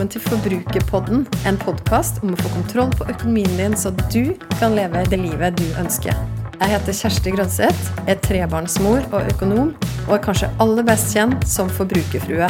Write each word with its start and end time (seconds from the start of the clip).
velkommen 0.00 0.16
til 0.16 0.22
Forbrukerpodden, 0.30 1.26
en 1.44 1.58
podkast 1.60 2.22
om 2.24 2.30
å 2.32 2.36
få 2.40 2.48
kontroll 2.54 2.92
på 2.96 3.04
økonomien 3.12 3.50
din, 3.58 3.74
så 3.76 3.90
du 4.08 4.32
kan 4.56 4.72
leve 4.72 5.02
det 5.12 5.18
livet 5.20 5.58
du 5.58 5.66
ønsker. 5.76 6.16
Jeg 6.54 6.70
heter 6.70 6.96
Kjersti 6.96 7.34
Grønseth, 7.34 7.90
er 8.08 8.16
trebarnsmor 8.24 9.04
og 9.10 9.28
økonom, 9.34 9.74
og 10.06 10.14
er 10.16 10.22
kanskje 10.24 10.48
aller 10.64 10.86
best 10.88 11.12
kjent 11.12 11.44
som 11.44 11.68
forbrukerfrue. 11.68 12.48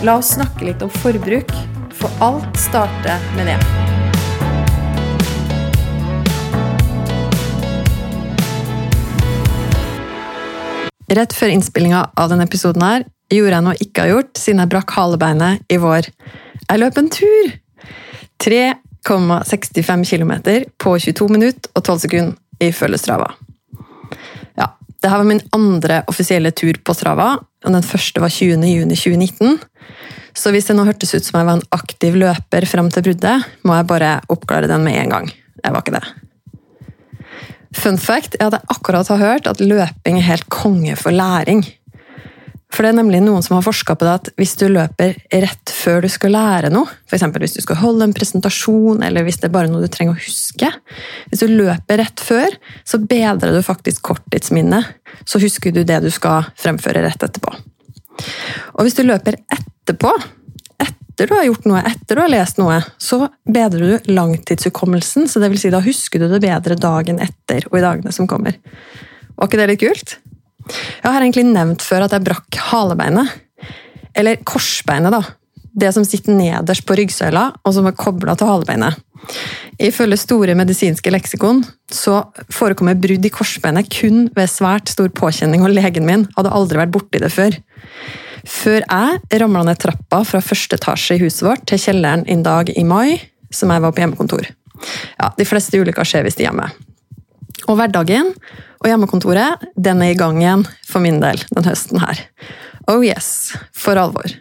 La 0.00 0.14
oss 0.16 0.32
snakke 0.38 0.64
litt 0.70 0.80
om 0.80 0.88
forbruk, 1.02 1.52
for 1.92 2.08
alt 2.24 2.56
starter 2.56 3.20
med 3.36 3.52
det. 3.52 3.60
Rett 11.20 11.36
før 11.36 11.52
innspillinga 11.52 12.06
av 12.16 12.32
denne 12.32 12.48
episoden 12.48 12.88
her, 12.88 13.08
gjorde 13.28 13.58
jeg 13.58 13.64
noe 13.64 13.76
jeg 13.76 13.90
ikke 13.90 14.04
har 14.06 14.14
gjort 14.14 14.38
siden 14.40 14.64
jeg 14.64 14.72
brakk 14.72 14.96
halebeinet 14.96 15.68
i 15.68 15.76
vår. 15.82 16.14
Jeg 16.68 16.82
løp 16.82 16.98
en 17.00 17.10
tur! 17.12 17.54
3,65 18.38 20.04
km 20.06 20.32
på 20.78 20.94
22 21.00 21.28
minutter 21.32 21.72
og 21.74 21.84
12 21.84 22.02
sekunder 22.04 22.36
ifølge 22.62 23.00
Strava. 23.00 23.32
Ja, 24.58 24.68
det 25.02 25.10
her 25.10 25.20
var 25.22 25.26
min 25.26 25.42
andre 25.56 26.02
offisielle 26.10 26.52
tur 26.54 26.78
på 26.84 26.94
Strava, 26.94 27.32
og 27.38 27.74
den 27.74 27.86
første 27.86 28.22
var 28.22 28.30
20.6.2019. 28.34 29.58
Så 30.38 30.52
hvis 30.54 30.68
det 30.68 30.76
nå 30.78 30.84
hørtes 30.86 31.16
ut 31.16 31.26
som 31.26 31.40
jeg 31.40 31.48
var 31.48 31.58
en 31.58 31.68
aktiv 31.74 32.18
løper 32.20 32.66
fram 32.70 32.92
til 32.94 33.08
bruddet, 33.08 33.48
må 33.66 33.74
jeg 33.74 33.90
bare 33.90 34.12
oppklare 34.30 34.70
den 34.70 34.84
med 34.86 35.00
en 35.00 35.14
gang. 35.16 35.32
Jeg 35.64 35.74
var 35.74 35.82
ikke 35.82 35.96
det. 35.98 36.04
Fun 37.78 37.98
fact 38.00 38.36
er 38.38 38.48
at 38.48 38.58
jeg 38.58 38.70
akkurat 38.74 39.10
har 39.12 39.20
hørt 39.22 39.48
at 39.50 39.60
løping 39.60 40.20
er 40.20 40.28
helt 40.30 40.48
konge 40.52 40.94
for 40.96 41.14
læring. 41.14 41.64
For 42.68 42.84
det 42.84 42.90
er 42.92 42.98
nemlig 42.98 43.22
noen 43.24 43.42
som 43.44 43.56
har 43.56 43.64
forska 43.64 43.94
på 43.96 44.04
det 44.04 44.12
at 44.12 44.28
hvis 44.36 44.52
du 44.60 44.66
løper 44.68 45.14
rett 45.32 45.72
før 45.72 46.04
du 46.04 46.08
skal 46.12 46.34
lære 46.36 46.70
noe, 46.72 46.90
f.eks. 47.08 47.24
hvis 47.40 47.56
du 47.56 47.62
skal 47.64 47.80
holde 47.80 48.04
en 48.04 48.12
presentasjon, 48.16 49.00
eller 49.06 49.24
hvis 49.24 49.40
det 49.40 49.48
er 49.48 49.54
bare 49.54 49.70
noe 49.72 49.80
du 49.82 49.88
trenger 49.92 50.18
å 50.18 50.20
huske 50.20 50.68
Hvis 51.30 51.40
du 51.40 51.48
løper 51.48 52.02
rett 52.02 52.20
før, 52.20 52.58
så 52.84 53.00
bedrer 53.00 53.56
du 53.56 53.62
faktisk 53.64 54.04
korttidsminnet. 54.10 54.84
Så 55.24 55.40
husker 55.40 55.72
du 55.72 55.80
det 55.82 56.02
du 56.04 56.10
skal 56.12 56.50
fremføre 56.60 57.06
rett 57.06 57.24
etterpå. 57.24 57.54
Og 58.76 58.84
hvis 58.84 58.98
du 58.98 59.04
løper 59.06 59.40
etterpå, 59.48 60.12
etter 60.84 61.26
du 61.26 61.34
har 61.34 61.48
gjort 61.48 61.66
noe, 61.70 61.82
etter 61.88 62.18
du 62.18 62.22
har 62.22 62.30
lest 62.30 62.60
noe, 62.60 62.78
så 63.00 63.24
bedrer 63.48 63.96
du 63.96 64.12
langtidshukommelsen. 64.12 65.26
Så 65.26 65.40
det 65.40 65.50
vil 65.50 65.62
si, 65.64 65.72
da 65.72 65.80
husker 65.82 66.20
du 66.20 66.28
det 66.30 66.44
bedre 66.44 66.76
dagen 66.78 67.18
etter 67.24 67.64
og 67.72 67.80
i 67.80 67.84
dagene 67.84 68.14
som 68.14 68.28
kommer. 68.30 68.60
Var 69.38 69.48
ikke 69.48 69.58
det 69.62 69.70
litt 69.72 69.82
kult? 69.82 70.18
Jeg 71.02 71.14
har 71.14 71.22
egentlig 71.22 71.46
nevnt 71.48 71.84
før 71.86 72.06
at 72.06 72.14
jeg 72.14 72.26
brakk 72.26 72.60
halebeinet. 72.70 73.34
Eller 74.18 74.40
korsbeinet, 74.46 75.14
da. 75.14 75.22
Det 75.78 75.92
som 75.94 76.06
sitter 76.06 76.34
nederst 76.34 76.86
på 76.88 76.96
ryggsøyla, 76.98 77.44
og 77.62 77.74
som 77.76 77.86
er 77.86 77.96
kobla 77.98 78.34
til 78.38 78.50
halebeinet. 78.50 78.98
Ifølge 79.82 80.18
store 80.18 80.54
medisinske 80.58 81.10
leksikon 81.12 81.62
så 81.92 82.20
forekommer 82.54 82.98
brudd 82.98 83.26
i 83.26 83.32
korsbeinet 83.32 83.90
kun 83.92 84.26
ved 84.34 84.50
svært 84.50 84.90
stor 84.90 85.10
påkjenning, 85.14 85.62
og 85.62 85.74
legen 85.74 86.06
min 86.08 86.26
hadde 86.36 86.54
aldri 86.54 86.80
vært 86.80 86.94
borti 86.94 87.22
det 87.22 87.30
før. 87.34 87.58
Før 88.48 88.80
jeg 88.80 89.40
ramla 89.42 89.64
ned 89.68 89.80
trappa 89.82 90.22
fra 90.26 90.40
første 90.42 90.78
etasje 90.78 91.18
i 91.18 91.22
huset 91.22 91.44
vårt 91.46 91.66
til 91.68 91.82
kjelleren 91.82 92.24
en 92.30 92.44
dag 92.46 92.70
i 92.74 92.84
mai, 92.86 93.18
som 93.54 93.70
jeg 93.72 93.84
var 93.84 93.94
på 93.94 94.02
hjemmekontor. 94.02 94.48
Ja, 95.18 95.32
De 95.36 95.46
fleste 95.48 95.78
ulykker 95.78 96.06
skjer 96.06 96.26
hvis 96.26 96.38
de 96.38 96.46
er 96.46 96.50
hjemme. 96.50 96.70
Og 97.68 97.78
hverdagen 97.78 98.32
og 98.78 98.88
hjemmekontoret 98.90 99.68
den 99.76 100.02
er 100.04 100.14
i 100.14 100.18
gang 100.18 100.40
igjen 100.40 100.64
for 100.86 101.04
min 101.04 101.20
del 101.22 101.42
den 101.52 101.66
høsten 101.66 102.00
her. 102.02 102.24
Oh 102.88 103.04
yes, 103.04 103.52
for 103.76 104.00
alvor. 104.00 104.32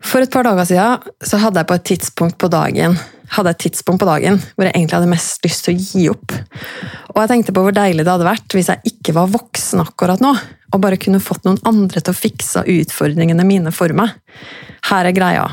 For 0.00 0.24
et 0.24 0.32
par 0.32 0.46
dager 0.48 0.66
siden 0.66 1.10
så 1.26 1.40
hadde 1.42 1.60
jeg 1.60 1.70
på 1.70 1.78
et 1.78 1.88
tidspunkt 1.92 2.38
på 2.40 2.50
dagen 2.52 2.96
hadde 3.34 3.52
et 3.54 3.62
tidspunkt 3.62 4.02
på 4.02 4.08
dagen 4.08 4.38
hvor 4.40 4.66
jeg 4.66 4.74
egentlig 4.74 4.96
hadde 4.98 5.10
mest 5.10 5.44
lyst 5.46 5.66
til 5.66 5.76
å 5.76 5.80
gi 5.80 6.06
opp. 6.10 6.34
Og 7.12 7.20
jeg 7.22 7.30
tenkte 7.32 7.54
på 7.54 7.64
hvor 7.64 7.74
deilig 7.76 8.04
det 8.04 8.12
hadde 8.12 8.26
vært 8.26 8.56
hvis 8.56 8.70
jeg 8.72 8.92
ikke 8.92 9.14
var 9.16 9.30
voksen 9.30 9.82
akkurat 9.84 10.22
nå, 10.24 10.32
og 10.70 10.82
bare 10.82 10.98
kunne 11.00 11.22
fått 11.22 11.46
noen 11.46 11.60
andre 11.66 12.02
til 12.02 12.14
å 12.14 12.18
fikse 12.18 12.64
utfordringene 12.66 13.46
mine 13.46 13.74
for 13.74 13.94
meg. 13.96 14.16
Her 14.90 15.10
er 15.10 15.16
greia. 15.16 15.46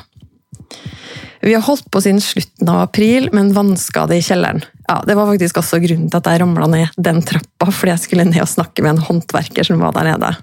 Vi 1.47 1.53
har 1.53 1.61
holdt 1.63 1.85
på 1.91 2.01
siden 2.03 2.17
slutten 2.21 2.69
av 2.69 2.81
april 2.81 3.29
med 3.31 3.39
en 3.39 3.53
vannskade 3.55 4.17
i 4.17 4.21
kjelleren. 4.21 4.65
Ja, 4.87 5.03
Det 5.07 5.15
var 5.15 5.29
faktisk 5.29 5.57
også 5.61 5.77
grunnen 5.79 6.09
til 6.11 6.19
at 6.19 6.25
jeg 6.27 6.41
ramla 6.41 6.67
ned 6.67 6.97
den 6.99 7.21
trappa, 7.23 7.69
fordi 7.71 7.93
jeg 7.93 8.01
skulle 8.03 8.25
ned 8.27 8.41
og 8.43 8.49
snakke 8.51 8.83
med 8.83 8.97
en 8.97 9.05
håndverker 9.05 9.63
som 9.63 9.79
var 9.79 9.95
der 9.95 10.09
nede. 10.09 10.33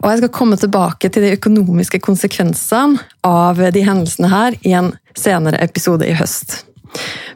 Og 0.00 0.08
Jeg 0.08 0.22
skal 0.22 0.32
komme 0.32 0.56
tilbake 0.56 1.10
til 1.12 1.26
de 1.26 1.34
økonomiske 1.36 2.00
konsekvensene 2.00 2.96
av 3.28 3.60
de 3.60 3.84
hendelsene 3.84 4.32
her 4.32 4.56
i 4.64 4.72
en 4.72 4.94
senere 5.12 5.60
episode 5.60 6.08
i 6.08 6.16
høst. 6.16 6.62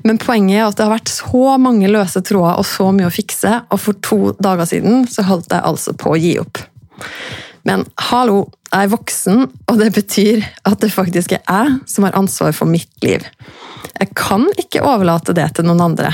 Men 0.01 0.17
poenget 0.17 0.57
er 0.57 0.65
at 0.71 0.81
det 0.81 0.89
har 0.89 0.97
vært 0.97 1.13
så 1.13 1.59
mange 1.61 1.93
løse 1.93 2.25
tråder 2.25 2.57
og 2.57 2.65
så 2.65 2.89
mye 2.97 3.11
å 3.11 3.13
fikse, 3.13 3.59
og 3.69 3.77
for 3.77 4.01
to 4.01 4.33
dager 4.41 4.73
siden 4.73 5.05
så 5.05 5.29
holdt 5.29 5.53
jeg 5.53 5.69
altså 5.69 5.93
på 5.93 6.17
å 6.17 6.23
gi 6.23 6.39
opp. 6.41 6.65
Men 7.69 7.85
hallo, 8.09 8.47
jeg 8.73 8.89
er 8.89 8.93
voksen, 8.93 9.45
og 9.71 9.79
det 9.79 9.93
betyr 9.95 10.43
at 10.67 10.81
det 10.83 10.91
faktisk 10.95 11.35
er 11.37 11.43
jeg 11.43 11.77
som 11.91 12.07
har 12.07 12.19
ansvar 12.19 12.55
for 12.57 12.71
mitt 12.71 12.91
liv. 13.05 13.25
Jeg 13.99 14.11
kan 14.19 14.49
ikke 14.59 14.83
overlate 14.83 15.35
det 15.37 15.49
til 15.57 15.69
noen 15.69 15.85
andre. 15.85 16.11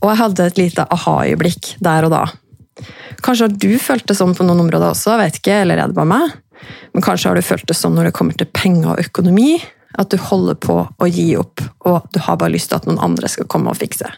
Og 0.00 0.10
jeg 0.10 0.20
hadde 0.20 0.48
et 0.48 0.60
lite 0.60 0.86
aha-øyeblikk 0.92 1.76
der 1.84 2.08
og 2.08 2.14
da. 2.14 2.24
Kanskje 3.24 3.48
har 3.48 3.54
du 3.56 3.70
følt 3.80 4.06
det 4.08 4.16
sånn 4.18 4.36
på 4.36 4.44
noen 4.46 4.66
områder 4.66 4.92
også, 4.92 5.16
vet 5.20 5.40
ikke, 5.40 5.62
eller 5.64 5.80
er 5.80 5.90
det 5.90 5.96
bare 5.96 6.12
meg? 6.12 6.34
Men 6.92 7.04
kanskje 7.04 7.30
har 7.30 7.38
du 7.38 7.44
følt 7.44 7.66
det 7.68 7.76
sånn 7.76 7.96
når 7.96 8.10
det 8.10 8.16
kommer 8.16 8.36
til 8.36 8.48
penger 8.52 8.94
og 8.94 9.00
økonomi, 9.02 9.56
at 9.96 10.12
du 10.12 10.20
holder 10.20 10.58
på 10.60 10.76
å 10.84 11.08
gi 11.08 11.30
opp, 11.40 11.62
og 11.88 12.08
du 12.12 12.20
har 12.24 12.36
bare 12.40 12.52
lyst 12.52 12.70
til 12.72 12.80
at 12.80 12.88
noen 12.88 13.00
andre 13.02 13.30
skal 13.32 13.48
komme 13.48 13.72
og 13.72 13.80
fikse. 13.80 14.08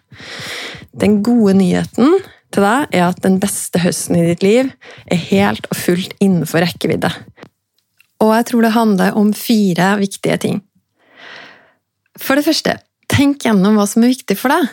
Den 0.99 1.21
gode 1.27 1.55
nyheten 1.59 2.19
til 2.55 2.65
deg 2.65 2.95
er 2.97 3.05
at 3.09 3.21
den 3.25 3.37
beste 3.43 3.81
høsten 3.83 4.17
i 4.19 4.27
ditt 4.31 4.45
liv 4.45 4.71
er 5.11 5.21
helt 5.29 5.69
og 5.69 5.77
fullt 5.77 6.15
innenfor 6.25 6.65
rekkevidde. 6.65 7.11
Og 8.25 8.33
jeg 8.35 8.49
tror 8.49 8.65
det 8.65 8.75
handler 8.75 9.19
om 9.21 9.31
fire 9.37 9.93
viktige 10.01 10.39
ting. 10.43 10.59
For 12.19 12.39
det 12.39 12.47
første, 12.49 12.79
tenk 13.11 13.45
gjennom 13.47 13.79
hva 13.79 13.87
som 13.87 14.03
er 14.03 14.15
viktig 14.15 14.37
for 14.41 14.53
deg. 14.53 14.69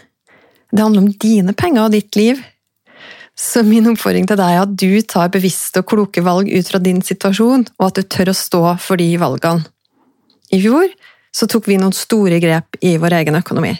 Det 0.73 0.81
handler 0.81 1.05
om 1.05 1.13
dine 1.21 1.53
penger 1.57 1.85
og 1.85 1.93
ditt 1.93 2.17
liv. 2.17 2.41
Så 3.35 3.65
min 3.67 3.87
oppfordring 3.91 4.25
til 4.29 4.39
deg 4.39 4.55
er 4.55 4.63
at 4.63 4.75
du 4.79 5.01
tar 5.03 5.33
bevisste 5.33 5.83
og 5.83 5.89
kloke 5.91 6.23
valg 6.25 6.49
ut 6.49 6.71
fra 6.71 6.79
din 6.81 7.01
situasjon, 7.03 7.67
og 7.77 7.89
at 7.89 7.99
du 7.99 8.07
tør 8.07 8.31
å 8.31 8.37
stå 8.37 8.63
for 8.81 9.01
de 9.01 9.11
valgene. 9.21 9.67
I 10.55 10.61
fjor 10.63 10.87
så 11.35 11.47
tok 11.51 11.67
vi 11.67 11.77
noen 11.81 11.95
store 11.95 12.39
grep 12.39 12.79
i 12.85 12.95
vår 13.01 13.17
egen 13.19 13.37
økonomi. 13.37 13.73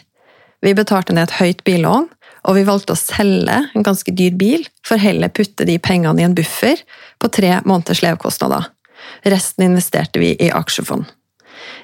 Vi 0.64 0.74
betalte 0.76 1.14
ned 1.16 1.28
et 1.28 1.38
høyt 1.38 1.62
billån, 1.64 2.08
og 2.46 2.54
vi 2.54 2.64
valgte 2.66 2.94
å 2.94 2.98
selge 2.98 3.58
en 3.74 3.86
ganske 3.86 4.12
dyr 4.14 4.34
bil 4.38 4.66
for 4.86 5.02
heller 5.02 5.32
putte 5.34 5.66
de 5.66 5.78
pengene 5.82 6.22
i 6.22 6.26
en 6.26 6.36
buffer 6.36 6.80
på 7.18 7.30
tre 7.34 7.56
måneders 7.66 8.02
levekostnader. 8.04 8.68
Resten 9.26 9.66
investerte 9.66 10.22
vi 10.22 10.32
i 10.38 10.50
aksjefond. 10.54 11.06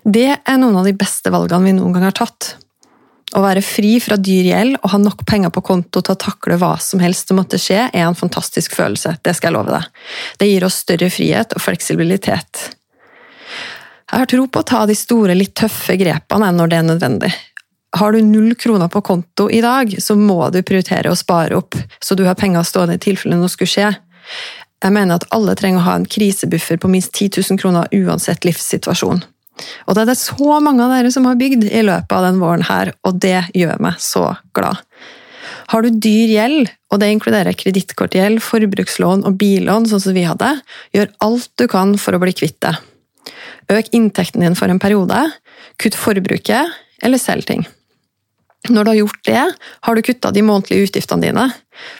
Det 0.04 0.28
er 0.34 0.60
noen 0.60 0.78
av 0.78 0.86
de 0.86 0.94
beste 0.98 1.30
valgene 1.34 1.68
vi 1.68 1.74
noen 1.76 1.96
gang 1.96 2.06
har 2.06 2.16
tatt. 2.16 2.54
Å 3.32 3.40
være 3.40 3.62
fri 3.64 3.94
fra 4.02 4.18
dyr 4.20 4.50
gjeld 4.50 4.76
og 4.82 4.90
ha 4.92 4.98
nok 5.00 5.24
penger 5.28 5.52
på 5.54 5.62
konto 5.64 6.02
til 6.04 6.14
å 6.14 6.20
takle 6.20 6.58
hva 6.60 6.74
som 6.82 7.00
helst 7.00 7.30
som 7.30 7.38
måtte 7.40 7.60
skje, 7.60 7.86
er 7.88 8.04
en 8.04 8.18
fantastisk 8.18 8.76
følelse. 8.76 9.16
Det 9.24 9.32
skal 9.38 9.50
jeg 9.50 9.56
love 9.56 9.72
deg. 9.72 10.02
Det 10.38 10.50
gir 10.50 10.66
oss 10.66 10.82
større 10.84 11.08
frihet 11.10 11.56
og 11.56 11.64
fleksibilitet. 11.64 12.66
Jeg 14.12 14.20
har 14.20 14.28
tro 14.28 14.44
på 14.44 14.60
å 14.60 14.68
ta 14.68 14.82
de 14.84 14.96
store, 14.98 15.32
litt 15.38 15.54
tøffe 15.56 15.96
grepene 15.96 16.50
når 16.52 16.68
det 16.68 16.78
er 16.78 16.88
nødvendig. 16.90 17.32
Har 17.96 18.12
du 18.12 18.22
null 18.24 18.54
kroner 18.56 18.88
på 18.88 19.02
konto 19.04 19.50
i 19.50 19.60
dag, 19.60 19.90
så 20.02 20.16
må 20.16 20.46
du 20.50 20.62
prioritere 20.64 21.10
å 21.12 21.18
spare 21.18 21.58
opp, 21.58 21.76
så 22.00 22.16
du 22.16 22.24
har 22.24 22.38
penger 22.40 22.64
stående 22.64 22.96
i 22.96 23.02
tilfelle 23.02 23.36
noe 23.36 23.52
skulle 23.52 23.68
skje. 23.68 23.90
Jeg 24.82 24.94
mener 24.96 25.20
at 25.20 25.26
alle 25.34 25.54
trenger 25.58 25.82
å 25.82 25.86
ha 25.86 25.98
en 26.00 26.08
krisebuffer 26.08 26.80
på 26.80 26.90
minst 26.90 27.12
10 27.12 27.42
000 27.52 27.60
kroner 27.60 27.92
uansett 27.92 28.46
livssituasjon. 28.48 29.20
Og 29.86 29.94
det 29.94 30.02
er 30.02 30.08
det 30.08 30.18
så 30.18 30.58
mange 30.64 30.82
av 30.84 30.94
dere 30.94 31.10
som 31.12 31.26
har 31.28 31.36
bygd 31.38 31.66
i 31.68 31.82
løpet 31.84 32.14
av 32.16 32.24
den 32.24 32.40
våren 32.40 32.64
her, 32.66 32.94
og 33.04 33.20
det 33.22 33.42
gjør 33.54 33.82
meg 33.84 34.00
så 34.02 34.30
glad. 34.56 34.80
Har 35.72 35.84
du 35.84 35.92
dyr 35.92 36.32
gjeld, 36.32 36.72
og 36.92 37.00
det 37.02 37.10
inkluderer 37.12 37.56
kredittkortgjeld, 37.58 38.40
forbrukslån 38.44 39.26
og 39.28 39.36
billån, 39.40 39.90
sånn 39.90 40.02
som 40.06 40.16
vi 40.16 40.24
hadde, 40.26 40.54
gjør 40.96 41.12
alt 41.24 41.50
du 41.60 41.68
kan 41.70 41.94
for 42.00 42.16
å 42.16 42.22
bli 42.22 42.34
kvitt 42.36 42.58
det. 42.64 42.74
Øk 43.72 43.92
inntekten 43.94 44.42
din 44.44 44.56
for 44.58 44.72
en 44.72 44.80
periode, 44.82 45.20
kutt 45.80 45.96
forbruket, 45.98 46.72
eller 47.02 47.20
selg 47.20 47.46
ting. 47.48 47.64
Når 48.70 48.84
du 48.84 48.90
har 48.90 48.98
gjort 49.00 49.24
det, 49.26 49.44
har 49.80 49.94
du 49.94 50.02
kutta 50.06 50.30
de 50.30 50.42
månedlige 50.46 50.86
utgiftene 50.86 51.24
dine, 51.26 51.48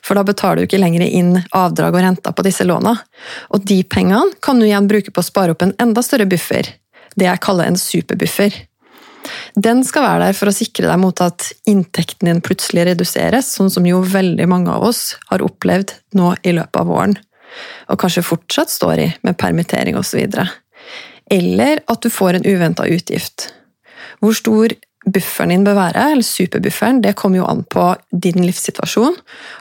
for 0.05 0.15
da 0.15 0.23
betaler 0.27 0.63
du 0.63 0.69
ikke 0.69 0.79
lenger 0.79 1.03
inn 1.09 1.33
avdrag 1.59 1.97
og 1.97 2.05
renter 2.05 2.35
på 2.39 2.45
disse 2.47 2.67
låna. 2.67 2.95
Og 3.51 3.65
de 3.67 3.81
pengene 3.83 4.37
kan 4.45 4.61
du 4.61 4.69
igjen 4.69 4.87
bruke 4.91 5.11
på 5.11 5.25
å 5.25 5.27
spare 5.27 5.57
opp 5.57 5.65
en 5.67 5.75
enda 5.83 6.05
større 6.07 6.29
buffer, 6.31 6.71
det 7.19 7.27
jeg 7.27 7.43
kaller 7.43 7.67
en 7.67 7.81
superbuffer. 7.81 8.55
Den 9.59 9.83
skal 9.87 10.07
være 10.07 10.29
der 10.29 10.39
for 10.39 10.51
å 10.51 10.55
sikre 10.55 10.87
deg 10.87 11.01
mot 11.03 11.19
at 11.23 11.49
inntekten 11.69 12.31
din 12.31 12.43
plutselig 12.45 12.87
reduseres, 12.93 13.51
sånn 13.57 13.71
som 13.71 13.87
jo 13.87 13.99
veldig 14.07 14.47
mange 14.51 14.71
av 14.71 14.87
oss 14.87 15.17
har 15.31 15.43
opplevd 15.43 15.97
nå 16.19 16.33
i 16.47 16.55
løpet 16.55 16.79
av 16.79 16.91
våren, 16.91 17.17
og 17.91 18.01
kanskje 18.01 18.25
fortsatt 18.27 18.71
står 18.71 19.03
i 19.03 19.09
med 19.27 19.39
permittering 19.39 19.99
osv. 19.99 20.31
eller 21.31 21.83
at 21.87 22.03
du 22.03 22.11
får 22.11 22.39
en 22.39 22.47
uventa 22.47 22.87
utgift. 22.87 23.51
Hvor 24.21 24.35
stor 24.37 24.75
bufferen 25.05 25.51
din 25.51 25.65
bør 25.67 25.77
være, 25.79 26.05
eller 26.15 26.27
superbufferen, 26.27 27.01
det 27.03 27.17
kommer 27.19 27.41
jo 27.41 27.49
an 27.51 27.65
på 27.71 27.89
din 28.25 28.45
livssituasjon. 28.45 29.17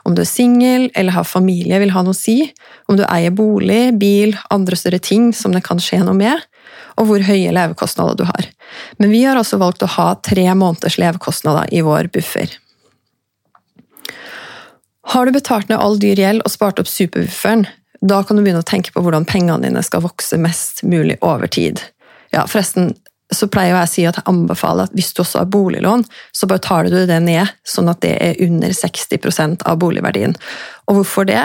Om 0.05 0.15
du 0.15 0.21
er 0.21 0.29
singel 0.29 0.89
eller 0.95 1.15
har 1.15 1.27
familie, 1.27 1.79
vil 1.81 1.93
ha 1.95 2.03
noe 2.05 2.15
å 2.15 2.17
si. 2.17 2.43
Om 2.91 2.99
du 2.99 3.05
eier 3.07 3.33
bolig, 3.33 3.93
bil, 4.01 4.35
andre 4.53 4.77
større 4.77 5.01
ting 5.01 5.31
som 5.33 5.55
det 5.55 5.63
kan 5.65 5.81
skje 5.81 6.03
noe 6.05 6.17
med. 6.17 6.45
Og 7.01 7.07
hvor 7.09 7.23
høye 7.25 7.53
levekostnader 7.55 8.19
du 8.19 8.25
har. 8.29 8.49
Men 9.01 9.13
vi 9.13 9.23
har 9.25 9.39
altså 9.39 9.57
valgt 9.61 9.83
å 9.85 9.89
ha 9.97 10.11
tre 10.21 10.45
måneders 10.53 10.99
levekostnader 11.01 11.71
i 11.73 11.81
vår 11.85 12.11
buffer. 12.13 12.51
Har 15.11 15.25
du 15.25 15.33
betalt 15.33 15.71
ned 15.71 15.81
all 15.81 15.97
dyr 15.99 16.19
gjeld 16.19 16.45
og 16.45 16.53
spart 16.53 16.79
opp 16.79 16.89
superbufferen, 16.89 17.65
da 18.01 18.21
kan 18.25 18.37
du 18.37 18.43
begynne 18.45 18.61
å 18.63 18.67
tenke 18.67 18.93
på 18.93 19.01
hvordan 19.03 19.27
pengene 19.29 19.65
dine 19.65 19.81
skal 19.85 20.03
vokse 20.05 20.37
mest 20.41 20.81
mulig 20.87 21.17
over 21.25 21.49
tid. 21.51 21.81
Ja, 22.33 22.45
forresten, 22.49 22.93
så 23.31 23.47
pleier 23.51 23.75
jeg 23.75 23.87
å 23.87 23.89
si 23.89 24.05
at 24.07 24.19
jeg 24.19 24.27
anbefaler 24.29 24.89
at 24.89 24.95
hvis 24.97 25.13
du 25.15 25.23
også 25.23 25.41
har 25.41 25.51
boliglån, 25.51 26.03
så 26.35 26.49
tar 26.57 26.89
du 26.91 26.97
det 27.07 27.19
ned, 27.23 27.51
sånn 27.63 27.91
at 27.91 28.01
det 28.03 28.15
er 28.19 28.39
under 28.43 28.73
60% 28.75 29.63
av 29.67 29.79
boligverdien. 29.81 30.35
Og 30.91 31.01
hvorfor 31.01 31.27
det? 31.29 31.43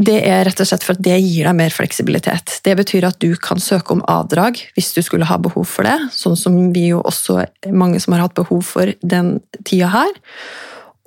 Det 0.00 0.20
er 0.22 0.44
rett 0.46 0.60
og 0.62 0.68
slett 0.70 0.84
for 0.86 0.94
at 0.94 1.02
det 1.02 1.18
gir 1.18 1.48
deg 1.48 1.56
mer 1.58 1.74
fleksibilitet. 1.74 2.60
Det 2.64 2.76
betyr 2.78 3.08
at 3.08 3.18
du 3.20 3.34
kan 3.42 3.60
søke 3.60 3.96
om 3.96 4.04
avdrag 4.08 4.60
hvis 4.76 4.92
du 4.94 5.02
skulle 5.02 5.26
ha 5.26 5.36
behov 5.42 5.66
for 5.68 5.88
det, 5.88 5.96
sånn 6.14 6.38
som 6.38 6.58
vi 6.74 6.92
jo 6.92 7.02
også 7.02 7.40
mange 7.74 8.00
som 8.00 8.14
har 8.14 8.28
hatt 8.28 8.38
behov 8.38 8.62
for 8.68 8.92
den 9.02 9.38
tida 9.66 9.90
her. 9.92 10.12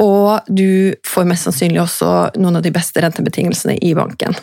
Og 0.04 0.50
du 0.52 0.94
får 1.08 1.30
mest 1.30 1.48
sannsynlig 1.48 1.81
også 1.84 2.12
noen 2.42 2.60
av 2.60 2.66
de 2.66 2.74
beste 2.76 3.02
rentebetingelsene 3.02 3.78
i 3.81 3.94
banken. 3.98 4.36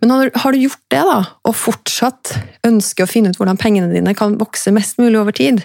Men 0.00 0.30
har 0.34 0.52
du 0.52 0.60
gjort 0.62 0.84
det, 0.92 1.04
da, 1.08 1.20
og 1.48 1.56
fortsatt 1.58 2.36
ønsker 2.66 3.04
å 3.04 3.10
finne 3.10 3.32
ut 3.32 3.38
hvordan 3.40 3.58
pengene 3.58 3.90
dine 3.90 4.14
kan 4.18 4.36
vokse 4.38 4.70
mest 4.74 5.00
mulig 5.02 5.18
over 5.18 5.34
tid, 5.34 5.64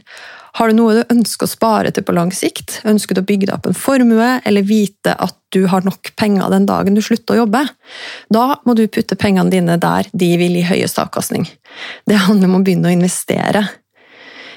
har 0.57 0.69
du 0.69 0.77
noe 0.77 0.99
du 0.99 1.13
ønsker 1.13 1.47
å 1.47 1.49
spare 1.49 1.89
til 1.93 2.05
på 2.05 2.13
lang 2.13 2.29
sikt? 2.33 2.79
Ønsker 2.85 3.17
du 3.17 3.23
å 3.23 3.25
bygge 3.25 3.47
deg 3.47 3.55
opp 3.55 3.69
en 3.69 3.77
formue, 3.77 4.35
eller 4.45 4.65
vite 4.69 5.15
at 5.17 5.33
du 5.53 5.63
har 5.69 5.85
nok 5.85 6.11
penger 6.19 6.51
den 6.53 6.67
dagen 6.69 6.93
du 6.93 7.01
slutter 7.01 7.33
å 7.33 7.39
jobbe? 7.43 7.63
Da 8.33 8.59
må 8.61 8.75
du 8.77 8.85
putte 8.85 9.17
pengene 9.17 9.49
dine 9.53 9.79
der 9.81 10.09
de 10.13 10.29
vil 10.37 10.59
gi 10.59 10.67
høyest 10.69 11.01
avkastning. 11.01 11.47
Det 12.09 12.21
handler 12.27 12.51
om 12.51 12.59
å 12.59 12.65
begynne 12.65 12.91
å 12.91 12.93
investere 12.93 13.65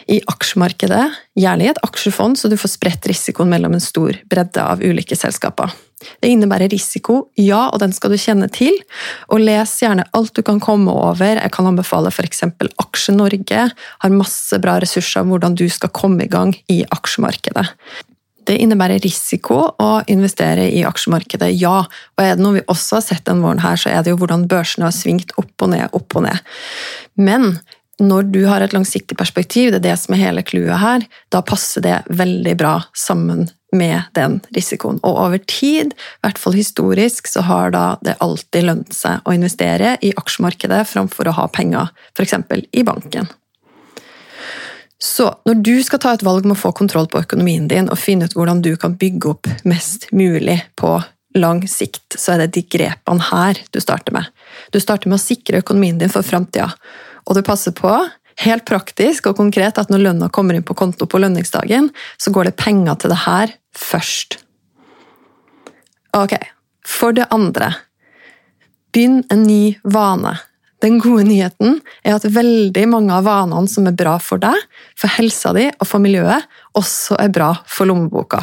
i 0.07 0.21
aksjemarkedet, 0.31 1.03
gjerne 1.39 1.67
i 1.67 1.71
et 1.73 1.81
aksjefond, 1.83 2.39
så 2.39 2.51
du 2.51 2.57
får 2.61 2.77
spredt 2.77 3.09
risikoen 3.11 3.51
mellom 3.51 3.75
en 3.75 3.83
stor 3.83 4.17
bredde 4.31 4.63
av 4.63 4.85
ulike 4.85 5.19
selskaper. 5.19 5.75
Det 6.21 6.29
innebærer 6.31 6.71
risiko, 6.71 7.31
ja, 7.41 7.67
og 7.73 7.81
den 7.83 7.95
skal 7.97 8.13
du 8.13 8.19
kjenne 8.21 8.49
til. 8.53 8.75
Og 9.33 9.41
les 9.43 9.73
gjerne 9.81 10.05
alt 10.17 10.35
du 10.37 10.43
kan 10.47 10.61
komme 10.63 10.93
over. 10.93 11.41
Jeg 11.41 11.53
kan 11.55 11.67
anbefale 11.67 12.13
f.eks. 12.13 12.45
Aksje 12.83 13.15
Norge. 13.17 13.63
Har 14.05 14.13
masse 14.15 14.61
bra 14.63 14.77
ressurser 14.83 15.25
om 15.25 15.33
hvordan 15.33 15.57
du 15.59 15.65
skal 15.73 15.93
komme 15.97 16.27
i 16.27 16.31
gang 16.31 16.53
i 16.73 16.83
aksjemarkedet. 16.85 17.65
Det 18.47 18.59
innebærer 18.63 19.03
risiko 19.03 19.59
å 19.83 19.89
investere 20.13 20.69
i 20.71 20.85
aksjemarkedet, 20.87 21.49
ja. 21.59 21.81
Og 22.15 22.23
er 22.23 22.37
det 22.37 22.45
noe 22.45 22.61
vi 22.61 22.67
også 22.71 23.01
har 23.01 23.07
sett 23.09 23.25
denne 23.27 23.43
våren, 23.43 23.65
her, 23.65 23.81
så 23.81 23.91
er 23.91 24.05
det 24.05 24.13
jo 24.13 24.21
hvordan 24.21 24.47
børsene 24.51 24.87
har 24.87 24.95
svingt 24.95 25.35
opp 25.41 25.65
og 25.65 25.73
ned, 25.73 25.89
opp 25.97 26.15
og 26.15 26.29
ned. 26.29 26.55
Men 27.19 27.57
når 28.03 28.29
du 28.29 28.43
har 28.45 28.61
et 28.61 28.75
langsiktig 28.77 29.17
perspektiv, 29.17 29.71
det 29.73 29.81
er 29.81 29.87
det 29.91 29.99
som 30.01 30.15
er 30.15 30.27
hele 30.27 30.45
clouet 30.45 30.81
her, 30.83 31.07
da 31.33 31.41
passer 31.45 31.85
det 31.85 32.01
veldig 32.13 32.57
bra 32.61 32.75
sammen 32.97 33.47
med 33.77 34.13
den 34.17 34.39
risikoen. 34.57 34.99
Og 35.01 35.17
over 35.25 35.41
tid, 35.49 35.95
i 35.97 36.27
hvert 36.27 36.41
fall 36.41 36.57
historisk, 36.59 37.29
så 37.31 37.45
har 37.49 37.73
da 37.73 37.87
det 38.05 38.19
alltid 38.25 38.69
lønt 38.69 38.95
seg 38.97 39.25
å 39.25 39.35
investere 39.37 39.97
i 40.05 40.13
aksjemarkedet 40.17 40.85
framfor 40.93 41.31
å 41.31 41.37
ha 41.41 41.49
penger 41.53 41.91
f.eks. 42.13 42.37
i 42.73 42.85
banken. 42.87 43.33
Så 44.99 45.29
når 45.45 45.61
du 45.65 45.75
skal 45.85 46.01
ta 46.01 46.15
et 46.17 46.25
valg 46.25 46.47
med 46.47 46.57
å 46.57 46.61
få 46.61 46.73
kontroll 46.77 47.09
på 47.13 47.21
økonomien 47.21 47.67
din 47.69 47.91
og 47.93 48.01
finne 48.01 48.29
ut 48.29 48.37
hvordan 48.37 48.63
du 48.65 48.73
kan 48.81 48.97
bygge 48.97 49.35
opp 49.35 49.51
mest 49.69 50.09
mulig 50.13 50.57
på 50.81 50.97
lang 51.37 51.61
sikt, 51.69 52.17
så 52.17 52.33
er 52.33 52.45
det 52.45 52.55
de 52.57 52.63
grepene 52.65 53.29
her 53.29 53.61
du 53.73 53.81
starter 53.83 54.15
med. 54.17 54.25
Du 54.73 54.81
starter 54.81 55.13
med 55.13 55.19
å 55.19 55.25
sikre 55.25 55.61
økonomien 55.61 56.01
din 56.01 56.13
for 56.13 56.25
framtida. 56.25 56.71
Og 57.27 57.37
du 57.37 57.43
passer 57.47 57.75
på, 57.77 57.93
helt 58.45 58.67
praktisk 58.69 59.31
og 59.31 59.39
konkret, 59.39 59.79
at 59.79 59.91
når 59.93 60.05
lønna 60.09 60.31
kommer 60.33 60.57
inn 60.57 60.67
på 60.67 60.77
konto 60.79 61.09
på 61.09 61.21
lønningsdagen, 61.23 61.91
så 62.19 62.33
går 62.33 62.51
det 62.51 62.59
penger 62.61 63.01
til 63.01 63.13
det 63.13 63.23
her 63.25 63.55
først. 63.77 64.39
Ok, 66.17 66.39
for 66.87 67.17
det 67.17 67.29
andre 67.35 67.75
Begynn 68.97 69.19
en 69.29 69.43
ny 69.45 69.75
vane. 69.85 70.31
Den 70.81 70.95
gode 71.05 71.27
nyheten 71.29 71.83
er 72.01 72.15
at 72.17 72.25
veldig 72.33 72.85
mange 72.89 73.13
av 73.13 73.27
vanene 73.27 73.69
som 73.69 73.85
er 73.91 73.97
bra 73.97 74.15
for 74.23 74.41
deg, 74.41 74.57
for 74.97 75.13
helsa 75.19 75.53
di 75.53 75.67
og 75.69 75.85
for 75.85 76.01
miljøet, 76.01 76.47
også 76.77 77.19
er 77.21 77.33
bra 77.35 77.51
for 77.69 77.91
lommeboka. 77.91 78.41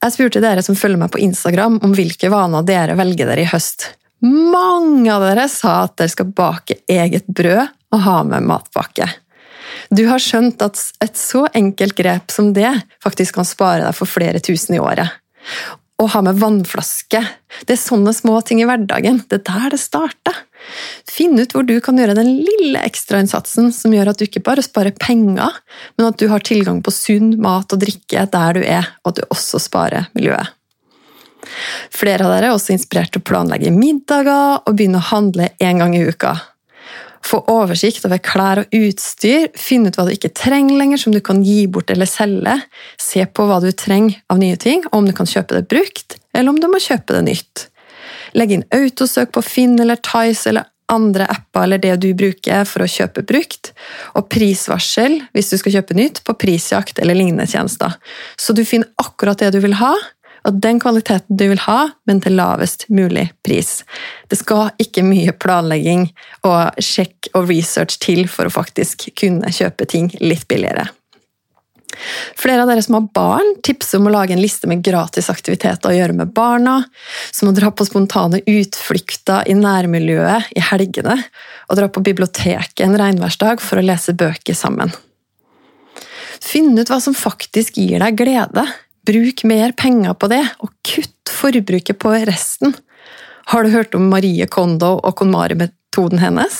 Jeg 0.00 0.14
spurte 0.14 0.42
dere 0.44 0.62
som 0.62 0.78
følger 0.78 1.00
meg 1.02 1.10
på 1.10 1.20
Instagram 1.24 1.80
om 1.82 1.96
hvilke 1.96 2.30
vaner 2.30 2.62
dere 2.66 2.94
velger 3.00 3.32
dere 3.32 3.42
i 3.42 3.50
høst. 3.50 3.90
Mange 4.24 5.08
av 5.14 5.24
dere 5.24 5.46
sa 5.48 5.82
at 5.86 5.96
dere 6.00 6.12
skal 6.12 6.32
bake 6.36 6.82
eget 6.90 7.26
brød 7.26 7.66
og 7.94 8.02
ha 8.04 8.20
med 8.28 8.46
matpakke. 8.48 9.08
Du 9.90 10.04
har 10.10 10.22
skjønt 10.22 10.60
at 10.62 10.78
et 11.02 11.16
så 11.18 11.46
enkelt 11.56 11.96
grep 11.98 12.32
som 12.34 12.52
det 12.54 12.70
faktisk 13.02 13.38
kan 13.38 13.48
spare 13.48 13.84
deg 13.86 13.96
for 13.96 14.10
flere 14.10 14.42
tusen 14.42 14.76
i 14.76 14.82
året. 14.82 15.08
Å 16.00 16.06
ha 16.14 16.22
med 16.24 16.38
vannflaske. 16.40 17.20
Det 17.66 17.74
er 17.74 17.80
sånne 17.80 18.12
små 18.16 18.38
ting 18.46 18.62
i 18.62 18.68
hverdagen. 18.68 19.20
Det 19.28 19.40
er 19.40 19.48
der 19.48 19.74
det 19.74 19.80
starter. 19.82 20.38
Finn 21.08 21.36
ut 21.40 21.52
hvor 21.56 21.66
du 21.66 21.74
kan 21.84 21.98
gjøre 22.00 22.16
den 22.16 22.30
lille 22.44 22.80
ekstrainnsatsen 22.86 23.68
som 23.74 23.92
gjør 23.96 24.12
at 24.12 24.20
du 24.20 24.26
ikke 24.28 24.44
bare 24.44 24.64
sparer 24.64 24.96
penger, 24.96 25.58
men 25.96 26.08
at 26.08 26.20
du 26.20 26.28
har 26.32 26.44
tilgang 26.44 26.80
på 26.84 26.94
sunn 26.94 27.34
mat 27.42 27.72
og 27.72 27.82
drikke 27.84 28.26
der 28.32 28.56
du 28.56 28.64
er, 28.64 28.88
og 29.02 29.12
at 29.12 29.20
du 29.20 29.28
også 29.28 29.60
sparer 29.60 30.08
miljøet. 30.16 30.56
Flere 31.94 32.26
av 32.26 32.34
dere 32.34 32.50
er 32.50 32.56
også 32.56 32.74
inspirert 32.74 33.12
til 33.14 33.22
å 33.22 33.28
planlegge 33.30 33.72
middager 33.74 34.60
og 34.60 34.76
begynne 34.76 35.00
å 35.00 35.10
handle 35.10 35.50
én 35.62 35.82
gang 35.82 35.96
i 35.96 36.04
uka. 36.06 36.36
Få 37.26 37.42
oversikt 37.52 38.06
over 38.08 38.20
klær 38.24 38.62
og 38.62 38.74
utstyr, 38.74 39.50
finne 39.58 39.90
ut 39.90 39.98
hva 39.98 40.06
du 40.08 40.14
ikke 40.14 40.32
trenger 40.36 40.78
lenger, 40.80 41.02
som 41.02 41.12
du 41.12 41.20
kan 41.24 41.42
gi 41.44 41.66
bort 41.68 41.92
eller 41.92 42.08
selge. 42.08 42.56
Se 43.00 43.26
på 43.26 43.44
hva 43.48 43.60
du 43.60 43.68
trenger 43.76 44.22
av 44.32 44.40
nye 44.40 44.56
ting, 44.60 44.86
og 44.88 45.02
om 45.02 45.10
du 45.10 45.14
kan 45.16 45.28
kjøpe 45.28 45.58
det 45.58 45.68
brukt, 45.70 46.16
eller 46.32 46.54
om 46.54 46.60
du 46.60 46.68
må 46.72 46.80
kjøpe 46.80 47.18
det 47.18 47.26
nytt. 47.28 47.66
Legg 48.38 48.54
inn 48.54 48.68
autosøk 48.72 49.34
på 49.34 49.44
Finn 49.44 49.76
eller 49.82 50.00
Tice 50.00 50.48
eller 50.50 50.68
andre 50.90 51.26
apper 51.30 51.66
eller 51.66 51.82
det 51.82 51.92
du 52.02 52.08
bruker 52.18 52.64
for 52.66 52.82
å 52.82 52.90
kjøpe 52.90 53.22
brukt, 53.26 53.72
og 54.18 54.26
prisvarsel 54.32 55.20
hvis 55.36 55.52
du 55.52 55.58
skal 55.60 55.76
kjøpe 55.78 55.96
nytt, 55.98 56.22
på 56.26 56.34
prisjakt 56.40 56.98
eller 57.02 57.18
lignende 57.18 57.46
tjenester. 57.50 57.94
Så 58.40 58.56
du 58.56 58.64
finner 58.66 58.90
akkurat 59.02 59.38
det 59.38 59.52
du 59.54 59.60
vil 59.62 59.76
ha, 59.78 59.92
og 60.46 60.60
den 60.64 60.80
kvaliteten 60.82 61.36
du 61.36 61.46
vil 61.52 61.62
ha, 61.66 61.90
men 62.08 62.22
til 62.24 62.38
lavest 62.38 62.86
mulig 62.92 63.28
pris. 63.46 63.80
Det 64.30 64.38
skal 64.40 64.72
ikke 64.82 65.04
mye 65.06 65.34
planlegging 65.36 66.08
og 66.48 66.80
sjekk 66.82 67.32
og 67.34 67.50
research 67.50 68.00
til 68.02 68.26
for 68.30 68.48
å 68.48 68.54
faktisk 68.54 69.10
kunne 69.18 69.52
kjøpe 69.54 69.88
ting 69.90 70.10
litt 70.20 70.48
billigere. 70.50 70.88
Flere 72.38 72.62
av 72.62 72.70
dere 72.70 72.82
som 72.82 72.96
har 72.96 73.08
barn, 73.14 73.48
tipser 73.66 73.98
om 73.98 74.08
å 74.08 74.12
lage 74.14 74.34
en 74.34 74.42
liste 74.42 74.68
med 74.70 74.82
gratis 74.86 75.30
aktiviteter 75.32 75.90
å 75.90 75.96
gjøre 75.96 76.16
med 76.20 76.32
barna, 76.34 76.78
som 77.34 77.50
å 77.50 77.54
dra 77.56 77.72
på 77.74 77.86
spontane 77.88 78.42
utflukter 78.48 79.48
i 79.50 79.56
nærmiljøet 79.58 80.52
i 80.56 80.64
helgene, 80.70 81.18
og 81.68 81.80
dra 81.80 81.90
på 81.90 82.04
biblioteket 82.06 82.84
en 82.86 82.98
regnværsdag 83.00 83.62
for 83.64 83.80
å 83.80 83.84
lese 83.84 84.14
bøker 84.16 84.56
sammen. 84.56 84.94
Finn 86.40 86.78
ut 86.78 86.88
hva 86.88 87.00
som 87.02 87.16
faktisk 87.16 87.76
gir 87.82 88.00
deg 88.00 88.16
glede, 88.16 88.64
Bruk 89.06 89.44
mer 89.48 89.72
penger 89.72 90.14
på 90.14 90.28
det, 90.32 90.42
og 90.60 90.72
kutt 90.86 91.32
forbruket 91.32 91.98
på 91.98 92.12
resten. 92.28 92.74
Har 93.50 93.64
du 93.64 93.72
hørt 93.72 93.94
om 93.96 94.10
Marie 94.12 94.46
Kondo 94.46 94.98
og 94.98 95.16
KonMari-metoden 95.18 96.20
hennes? 96.22 96.58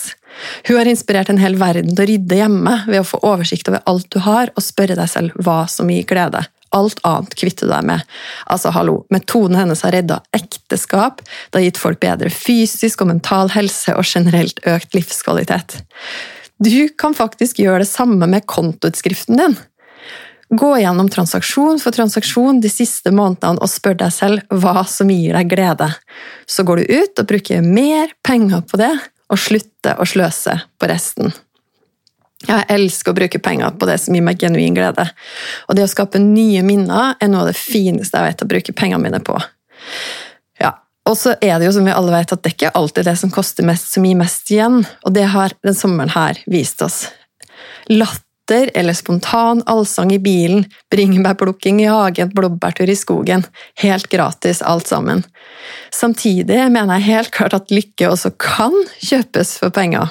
Hun 0.68 0.78
har 0.78 0.88
inspirert 0.88 1.28
en 1.30 1.40
hel 1.42 1.58
verden 1.60 1.92
til 1.92 2.04
å 2.04 2.08
rydde 2.08 2.38
hjemme 2.38 2.78
ved 2.86 3.02
å 3.02 3.06
få 3.06 3.20
oversikt 3.26 3.68
over 3.70 3.84
alt 3.90 4.08
du 4.14 4.22
har, 4.24 4.52
og 4.56 4.64
spørre 4.64 4.96
deg 4.98 5.12
selv 5.12 5.36
hva 5.44 5.64
som 5.70 5.90
gir 5.92 6.08
glede. 6.08 6.42
Alt 6.74 7.00
annet 7.06 7.34
kvitter 7.34 7.66
du 7.66 7.74
deg 7.74 7.86
med. 7.88 8.04
Altså, 8.46 8.70
hallo, 8.74 9.00
Metoden 9.10 9.58
hennes 9.58 9.82
har 9.82 9.94
redda 9.94 10.20
ekteskap, 10.36 11.22
det 11.50 11.58
har 11.58 11.66
gitt 11.66 11.80
folk 11.82 12.00
bedre 12.02 12.30
fysisk 12.30 13.02
og 13.02 13.10
mental 13.10 13.50
helse 13.56 13.96
og 13.98 14.06
generelt 14.06 14.62
økt 14.70 14.94
livskvalitet. 14.94 15.80
Du 16.60 16.90
kan 17.00 17.16
faktisk 17.16 17.58
gjøre 17.62 17.82
det 17.82 17.90
samme 17.90 18.28
med 18.30 18.46
kontoutskriften 18.50 19.38
din. 19.40 19.58
Gå 20.50 20.70
gjennom 20.82 21.06
transaksjon 21.08 21.78
for 21.78 21.94
transaksjon 21.94 22.58
de 22.62 22.70
siste 22.72 23.12
månedene 23.14 23.62
og 23.62 23.70
spør 23.70 24.00
deg 24.00 24.14
selv 24.14 24.56
hva 24.62 24.82
som 24.88 25.10
gir 25.12 25.36
deg 25.36 25.52
glede. 25.52 25.86
Så 26.50 26.64
går 26.66 26.82
du 26.82 26.90
ut 26.90 27.22
og 27.22 27.28
bruker 27.30 27.62
mer 27.62 28.10
penger 28.26 28.64
på 28.66 28.80
det, 28.80 28.90
og 29.30 29.38
slutter 29.38 30.00
å 30.02 30.06
sløse 30.08 30.56
på 30.80 30.88
resten. 30.90 31.30
Jeg 32.48 32.64
elsker 32.72 33.12
å 33.12 33.16
bruke 33.16 33.38
penger 33.42 33.74
på 33.78 33.86
det 33.88 33.98
som 34.00 34.16
gir 34.16 34.24
meg 34.24 34.40
genuin 34.40 34.74
glede. 34.74 35.04
Og 35.68 35.76
det 35.76 35.84
å 35.84 35.92
skape 35.92 36.18
nye 36.22 36.64
minner 36.66 37.14
er 37.20 37.30
noe 37.30 37.44
av 37.44 37.50
det 37.50 37.58
fineste 37.58 38.16
jeg 38.16 38.32
vet 38.32 38.44
å 38.44 38.48
bruke 38.50 38.74
pengene 38.76 39.02
mine 39.04 39.20
på. 39.24 39.36
Ja, 40.60 40.72
Og 41.08 41.18
så 41.20 41.36
er 41.40 41.58
det 41.58 41.68
jo 41.68 41.76
som 41.76 41.86
vi 41.86 41.94
alle 41.94 42.14
vet 42.16 42.32
at 42.32 42.42
det 42.42 42.54
ikke 42.56 42.72
alltid 42.76 43.04
er 43.04 43.12
det 43.12 43.20
som 43.20 43.32
koster 43.34 43.66
mest, 43.66 43.92
som 43.92 44.04
gir 44.08 44.18
mest 44.18 44.50
igjen. 44.50 44.82
Og 45.04 45.14
det 45.14 45.28
har 45.30 45.54
den 45.62 45.76
sommeren 45.76 46.12
her 46.16 46.40
vist 46.50 46.82
oss. 46.82 47.04
Latter 48.50 48.70
eller 48.74 48.92
spontan 48.92 49.62
allsang 49.66 50.12
i 50.12 50.18
bilen, 50.18 50.64
bringebærplukking 50.90 51.82
i 51.82 51.86
hagen, 51.86 52.32
blåbærtur 52.34 52.90
i 52.90 52.96
skogen. 52.96 53.44
Helt 53.78 54.08
gratis 54.08 54.62
alt 54.62 54.86
sammen. 54.86 55.22
Samtidig 55.94 56.58
mener 56.72 56.98
jeg 56.98 57.06
helt 57.06 57.30
klart 57.30 57.54
at 57.54 57.70
lykke 57.70 58.10
også 58.10 58.32
kan 58.38 58.74
kjøpes 58.98 59.58
for 59.58 59.70
penger. 59.70 60.10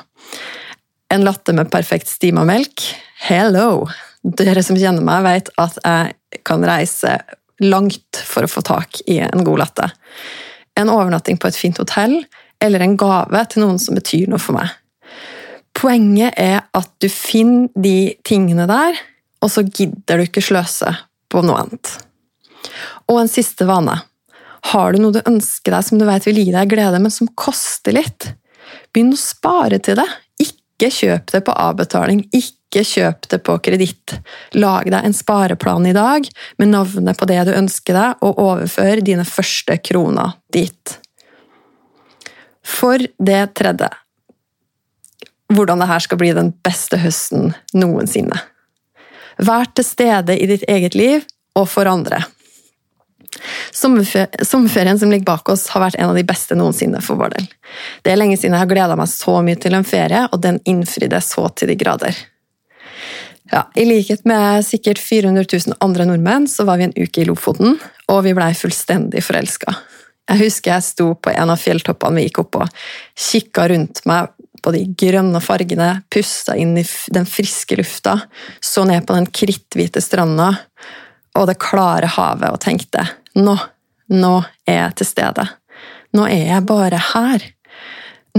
En 1.12 1.26
latte 1.28 1.54
med 1.54 1.72
perfekt 1.72 2.08
stima 2.08 2.46
melk? 2.48 2.80
Hello! 3.28 3.90
Dere 4.24 4.64
som 4.64 4.80
kjenner 4.80 5.04
meg, 5.04 5.24
vet 5.24 5.52
at 5.60 5.80
jeg 5.84 6.44
kan 6.48 6.64
reise 6.64 7.18
langt 7.60 8.24
for 8.24 8.48
å 8.48 8.52
få 8.52 8.64
tak 8.64 9.02
i 9.08 9.20
en 9.20 9.44
god 9.44 9.66
latte 9.66 9.92
en 10.80 10.90
overnatting 10.90 11.38
på 11.38 11.50
et 11.50 11.58
fint 11.60 11.80
hotell 11.82 12.22
eller 12.64 12.84
en 12.84 12.96
gave 13.00 13.44
til 13.52 13.66
noen 13.66 13.80
som 13.82 13.98
betyr 13.98 14.30
noe 14.32 14.42
for 14.42 14.56
meg. 14.56 14.72
Poenget 15.80 16.36
er 16.36 16.66
at 16.76 16.90
du 17.00 17.08
finner 17.08 17.70
de 17.80 18.12
tingene 18.28 18.66
der, 18.68 18.98
og 19.40 19.52
så 19.54 19.64
gidder 19.64 20.20
du 20.20 20.26
ikke 20.26 20.44
sløse 20.44 20.92
på 21.32 21.44
noe 21.46 21.62
annet. 21.62 21.92
Og 23.08 23.22
en 23.22 23.32
siste 23.32 23.64
vane. 23.70 23.96
Har 24.74 24.92
du 24.92 25.00
noe 25.00 25.16
du 25.16 25.22
ønsker 25.24 25.72
deg 25.72 25.86
som 25.88 26.02
du 26.02 26.04
vet 26.10 26.26
vil 26.28 26.42
gi 26.42 26.52
deg 26.52 26.74
glede, 26.74 27.00
men 27.00 27.14
som 27.14 27.30
koster 27.32 27.96
litt? 27.96 28.34
Begynn 28.92 29.16
å 29.16 29.22
spare 29.22 29.80
til 29.80 30.02
det. 30.02 30.08
Ikke 30.44 30.92
kjøp 30.92 31.32
det 31.32 31.44
på 31.48 31.56
avbetaling. 31.56 32.26
Ikke 32.36 32.84
kjøp 32.84 33.30
det 33.32 33.40
på 33.48 33.56
kreditt. 33.64 34.18
Lag 34.60 34.92
deg 34.92 35.00
en 35.00 35.16
spareplan 35.16 35.88
i 35.88 35.96
dag 35.96 36.28
med 36.60 36.74
navnet 36.74 37.16
på 37.16 37.30
det 37.32 37.40
du 37.48 37.54
ønsker 37.56 37.96
deg, 37.96 38.20
og 38.20 38.44
overfør 38.50 39.00
dine 39.00 39.24
første 39.24 39.80
kroner 39.80 40.36
dit. 40.52 41.00
For 42.68 43.00
det 43.00 43.42
tredje 43.56 43.88
hvordan 45.54 45.82
dette 45.82 46.00
skal 46.06 46.20
bli 46.22 46.32
den 46.38 46.52
beste 46.66 47.00
høsten 47.02 47.54
noensinne. 47.74 48.38
Vær 49.40 49.70
til 49.72 49.88
stede 49.88 50.36
i 50.36 50.50
ditt 50.50 50.66
eget 50.68 50.98
liv 51.00 51.24
og 51.58 51.70
for 51.72 51.90
andre. 51.90 52.22
Sommerferien 53.72 55.00
som 55.00 55.12
ligger 55.12 55.26
bak 55.26 55.50
oss, 55.54 55.68
har 55.74 55.84
vært 55.86 56.00
en 56.00 56.12
av 56.12 56.18
de 56.18 56.26
beste 56.28 56.58
noensinne 56.58 57.02
for 57.06 57.20
vår 57.20 57.36
del. 57.38 57.48
Det 58.04 58.12
er 58.12 58.20
lenge 58.20 58.38
siden 58.38 58.58
jeg 58.58 58.66
har 58.66 58.72
gleda 58.72 58.98
meg 59.00 59.10
så 59.12 59.40
mye 59.46 59.60
til 59.62 59.78
en 59.78 59.88
ferie, 59.88 60.26
og 60.34 60.42
den 60.44 60.60
innfridde 60.70 61.22
så 61.24 61.48
til 61.56 61.72
de 61.72 61.78
grader. 61.80 62.18
Ja, 63.50 63.64
I 63.76 63.86
likhet 63.88 64.26
med 64.30 64.66
sikkert 64.66 65.00
400 65.02 65.46
000 65.46 65.78
andre 65.82 66.06
nordmenn 66.06 66.46
så 66.50 66.66
var 66.70 66.78
vi 66.78 66.90
en 66.90 66.98
uke 66.98 67.24
i 67.24 67.30
Lofoten, 67.30 67.80
og 68.10 68.26
vi 68.26 68.36
blei 68.38 68.52
fullstendig 68.58 69.24
forelska. 69.26 69.74
Jeg 70.30 70.44
husker 70.44 70.76
jeg 70.76 70.86
sto 70.86 71.08
på 71.18 71.32
en 71.34 71.50
av 71.50 71.58
fjelltoppene 71.58 72.20
vi 72.20 72.28
gikk 72.28 72.44
opp 72.44 72.52
på, 72.58 72.68
kikka 73.30 73.66
rundt 73.72 74.04
meg 74.10 74.30
på 74.64 74.74
de 74.76 74.84
grønne 75.00 75.42
fargene, 75.44 75.90
pusta 76.12 76.56
inn 76.60 76.78
i 76.80 76.86
den 77.14 77.28
friske 77.30 77.78
lufta, 77.80 78.18
så 78.60 78.86
ned 78.88 79.08
på 79.08 79.18
den 79.18 79.30
kritthvite 79.32 80.04
stranda 80.04 80.54
og 81.38 81.48
det 81.50 81.60
klare 81.62 82.10
havet 82.10 82.52
og 82.52 82.62
tenkte 82.64 83.06
nå, 83.38 83.56
nå 84.12 84.34
er 84.68 84.82
jeg 84.82 84.98
til 85.00 85.10
stede. 85.12 85.46
Nå 86.18 86.26
er 86.26 86.48
jeg 86.50 86.66
bare 86.68 87.00
her. 87.14 87.46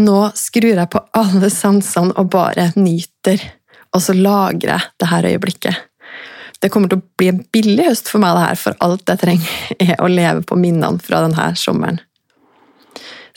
Nå 0.00 0.19
skrur 0.39 0.73
jeg 0.75 0.91
på 0.91 1.03
alle 1.17 1.50
sansene 1.53 2.15
og 2.19 2.31
bare 2.33 2.71
nyter, 2.77 3.43
og 3.95 4.03
så 4.03 4.15
lagrer 4.17 4.75
jeg 4.75 4.91
det 5.00 5.11
her 5.11 5.31
øyeblikket. 5.31 5.87
Det 6.61 6.69
kommer 6.69 6.91
til 6.93 7.00
å 7.00 7.09
bli 7.17 7.31
en 7.31 7.43
billig 7.53 7.87
høst 7.87 8.11
for 8.12 8.21
meg, 8.23 8.37
det 8.37 8.45
her, 8.45 8.59
for 8.61 8.77
alt 8.85 9.09
jeg 9.09 9.23
trenger 9.23 9.75
er 9.87 9.97
å 10.03 10.11
leve 10.11 10.45
på 10.47 10.59
minnene 10.61 11.00
fra 11.03 11.23
denne 11.25 11.50
sommeren. 11.57 12.00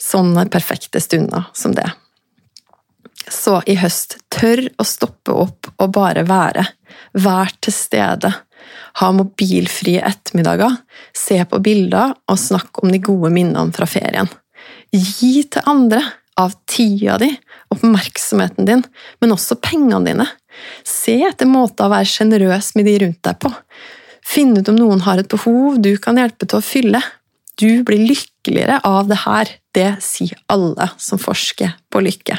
Sånne 0.00 0.44
perfekte 0.52 1.00
stunder 1.00 1.48
som 1.56 1.72
det. 1.76 1.86
Så 3.30 3.60
i 3.70 3.76
høst, 3.80 4.18
tør 4.32 4.66
å 4.80 4.84
stoppe 4.86 5.32
opp 5.32 5.70
og 5.78 5.92
bare 5.94 6.24
være. 6.28 6.66
Vær 7.24 7.52
til 7.64 7.74
stede. 7.74 8.30
Ha 9.00 9.10
mobilfrie 9.14 10.02
ettermiddager, 10.06 10.76
se 11.16 11.40
på 11.48 11.60
bilder 11.64 12.14
og 12.30 12.40
snakk 12.40 12.82
om 12.82 12.92
de 12.92 13.00
gode 13.02 13.32
minnene 13.34 13.74
fra 13.74 13.88
ferien. 13.90 14.28
Gi 14.94 15.42
til 15.50 15.66
andre 15.68 16.02
av 16.40 16.54
tida 16.70 17.16
di, 17.18 17.30
oppmerksomheten 17.74 18.68
din, 18.68 18.84
men 19.20 19.34
også 19.34 19.58
pengene 19.62 20.02
dine. 20.06 20.28
Se 20.86 21.16
etter 21.26 21.50
måter 21.50 21.86
å 21.86 21.92
være 21.92 22.10
sjenerøs 22.10 22.72
med 22.78 22.88
de 22.88 22.96
rundt 23.02 23.22
deg 23.26 23.38
på. 23.42 23.50
Finn 24.24 24.54
ut 24.56 24.70
om 24.70 24.78
noen 24.78 25.04
har 25.04 25.20
et 25.20 25.30
behov 25.30 25.78
du 25.82 25.92
kan 26.02 26.18
hjelpe 26.18 26.48
til 26.48 26.60
å 26.60 26.64
fylle. 26.64 27.02
Du 27.60 27.84
blir 27.86 28.02
lykkeligere 28.08 28.80
av 28.86 29.10
det 29.10 29.20
her. 29.26 29.50
Det 29.74 29.90
sier 30.02 30.38
alle 30.50 30.88
som 30.98 31.20
forsker 31.22 31.76
på 31.92 32.02
lykke. 32.02 32.38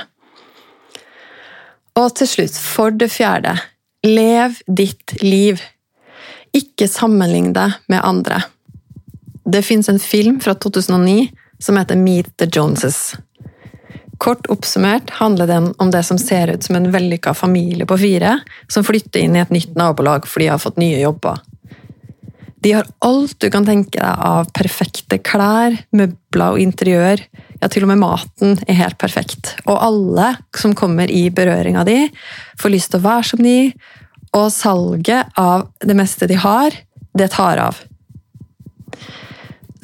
Og 1.96 2.12
til 2.20 2.28
slutt, 2.28 2.58
for 2.60 2.92
det 2.92 3.08
fjerde, 3.14 3.56
lev 4.04 4.58
ditt 4.68 5.16
liv. 5.24 5.62
Ikke 6.56 6.90
sammenlign 6.92 7.54
deg 7.56 7.78
med 7.92 8.04
andre. 8.04 8.42
Det 9.46 9.64
fins 9.64 9.90
en 9.90 10.02
film 10.02 10.42
fra 10.44 10.56
2009 10.60 11.30
som 11.64 11.78
heter 11.80 11.96
Meet 11.96 12.34
the 12.42 12.50
Joneses. 12.52 13.16
Kort 14.18 14.48
oppsummert 14.52 15.10
handler 15.10 15.48
den 15.48 15.74
om 15.78 15.92
det 15.92 16.04
som 16.04 16.18
ser 16.20 16.52
ut 16.52 16.64
som 16.64 16.76
en 16.76 16.92
vellykka 16.92 17.34
familie 17.34 17.86
på 17.88 17.98
fire, 18.00 18.40
som 18.68 18.84
flytter 18.84 19.24
inn 19.24 19.36
i 19.36 19.44
et 19.44 19.52
nytt 19.54 19.76
nabolag 19.76 20.28
fordi 20.28 20.48
de 20.48 20.54
har 20.56 20.64
fått 20.64 20.80
nye 20.82 21.00
jobber. 21.00 21.40
De 22.66 22.72
har 22.74 22.88
alt 23.06 23.36
du 23.40 23.52
kan 23.54 23.66
tenke 23.66 24.00
deg 24.00 24.22
av 24.26 24.48
perfekte 24.58 25.20
klær, 25.22 25.76
møbler 25.94 26.56
og 26.56 26.62
interiør. 26.64 27.22
Ja, 27.60 27.68
til 27.70 27.86
og 27.86 27.92
med 27.92 28.00
maten 28.02 28.56
er 28.66 28.80
helt 28.80 28.98
perfekt. 28.98 29.52
Og 29.70 29.78
alle 29.78 30.32
som 30.58 30.74
kommer 30.74 31.12
i 31.14 31.28
berøring 31.30 31.78
av 31.78 31.86
de, 31.86 32.08
får 32.58 32.74
lyst 32.74 32.90
til 32.90 33.04
å 33.04 33.06
være 33.06 33.28
som 33.30 33.44
de, 33.46 33.60
og 34.34 34.48
salget 34.50 35.38
av 35.38 35.68
det 35.86 35.94
meste 36.00 36.26
de 36.26 36.40
har, 36.42 36.74
det 37.14 37.30
tar 37.36 37.62
av. 37.68 37.84